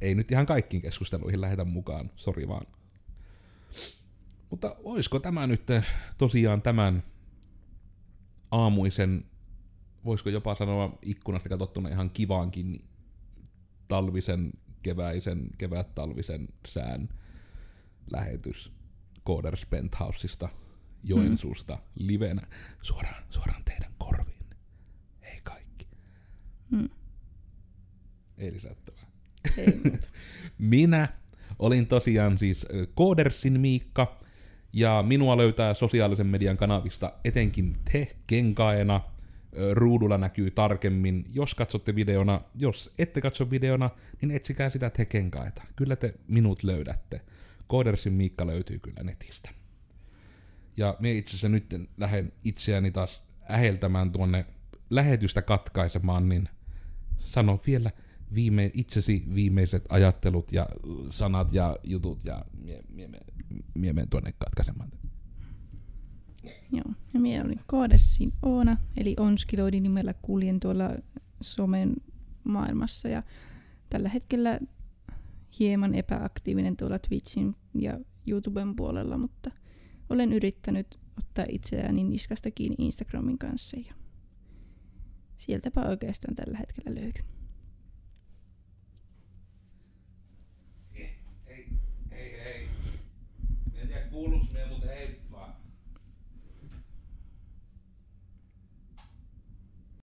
[0.00, 2.66] ei nyt ihan kaikkiin keskusteluihin lähetä mukaan, sori vaan.
[4.50, 5.66] Mutta olisiko tämä nyt
[6.18, 7.02] tosiaan tämän
[8.50, 9.24] aamuisen,
[10.05, 12.84] voisiko jopa sanoa ikkunasta katsottuna ihan kivaankin
[13.88, 14.52] talvisen,
[14.85, 17.09] keväisen, kevät-talvisen sään
[18.12, 18.72] lähetys
[19.26, 20.49] Coders Penthouseista
[21.05, 21.80] Joensuusta mm.
[21.95, 22.43] livenä
[22.82, 24.47] suoraan, suoraan teidän korviin.
[25.22, 25.89] Hei kaikki.
[26.70, 26.89] Mm.
[28.39, 29.05] Ei lisättävää.
[29.57, 29.80] Ei.
[30.59, 31.09] Minä
[31.59, 32.66] olin tosiaan siis
[32.97, 34.24] Codersin Miikka,
[34.74, 39.01] ja minua löytää sosiaalisen median kanavista etenkin te kenkaena.
[39.72, 42.40] Ruudulla näkyy tarkemmin, jos katsotte videona.
[42.55, 43.90] Jos ette katso videona,
[44.20, 45.62] niin etsikää sitä te kenkaita.
[45.76, 47.20] Kyllä te minut löydätte.
[47.70, 49.50] Codersin Miikka löytyy kyllä netistä.
[50.76, 54.46] Ja me itse asiassa nyt lähden itseäni taas äheltämään tuonne
[54.90, 56.48] lähetystä katkaisemaan, niin
[57.18, 57.90] sano vielä
[58.34, 60.68] viime, itsesi viimeiset ajattelut ja
[61.11, 63.20] sanat ja jutut ja mie, mie, mie,
[63.74, 64.90] mie menen tuonne katkaisemaan.
[66.72, 66.95] Joo.
[67.14, 70.90] Ja minä olin Koodersin Oona, eli Onskiloidin nimellä kuljen tuolla
[71.40, 71.95] somen
[72.45, 73.22] maailmassa ja
[73.90, 74.61] tällä hetkellä
[75.59, 79.51] hieman epäaktiivinen tuolla Twitchin ja YouTuben puolella, mutta
[80.11, 83.95] olen yrittänyt ottaa itseäni niskasta kiinni Instagramin kanssa ja
[85.36, 87.24] sieltäpä oikeastaan tällä hetkellä löydyn.
[90.95, 91.68] Hei, hei,
[92.45, 92.68] hei.
[93.74, 94.11] En tiedä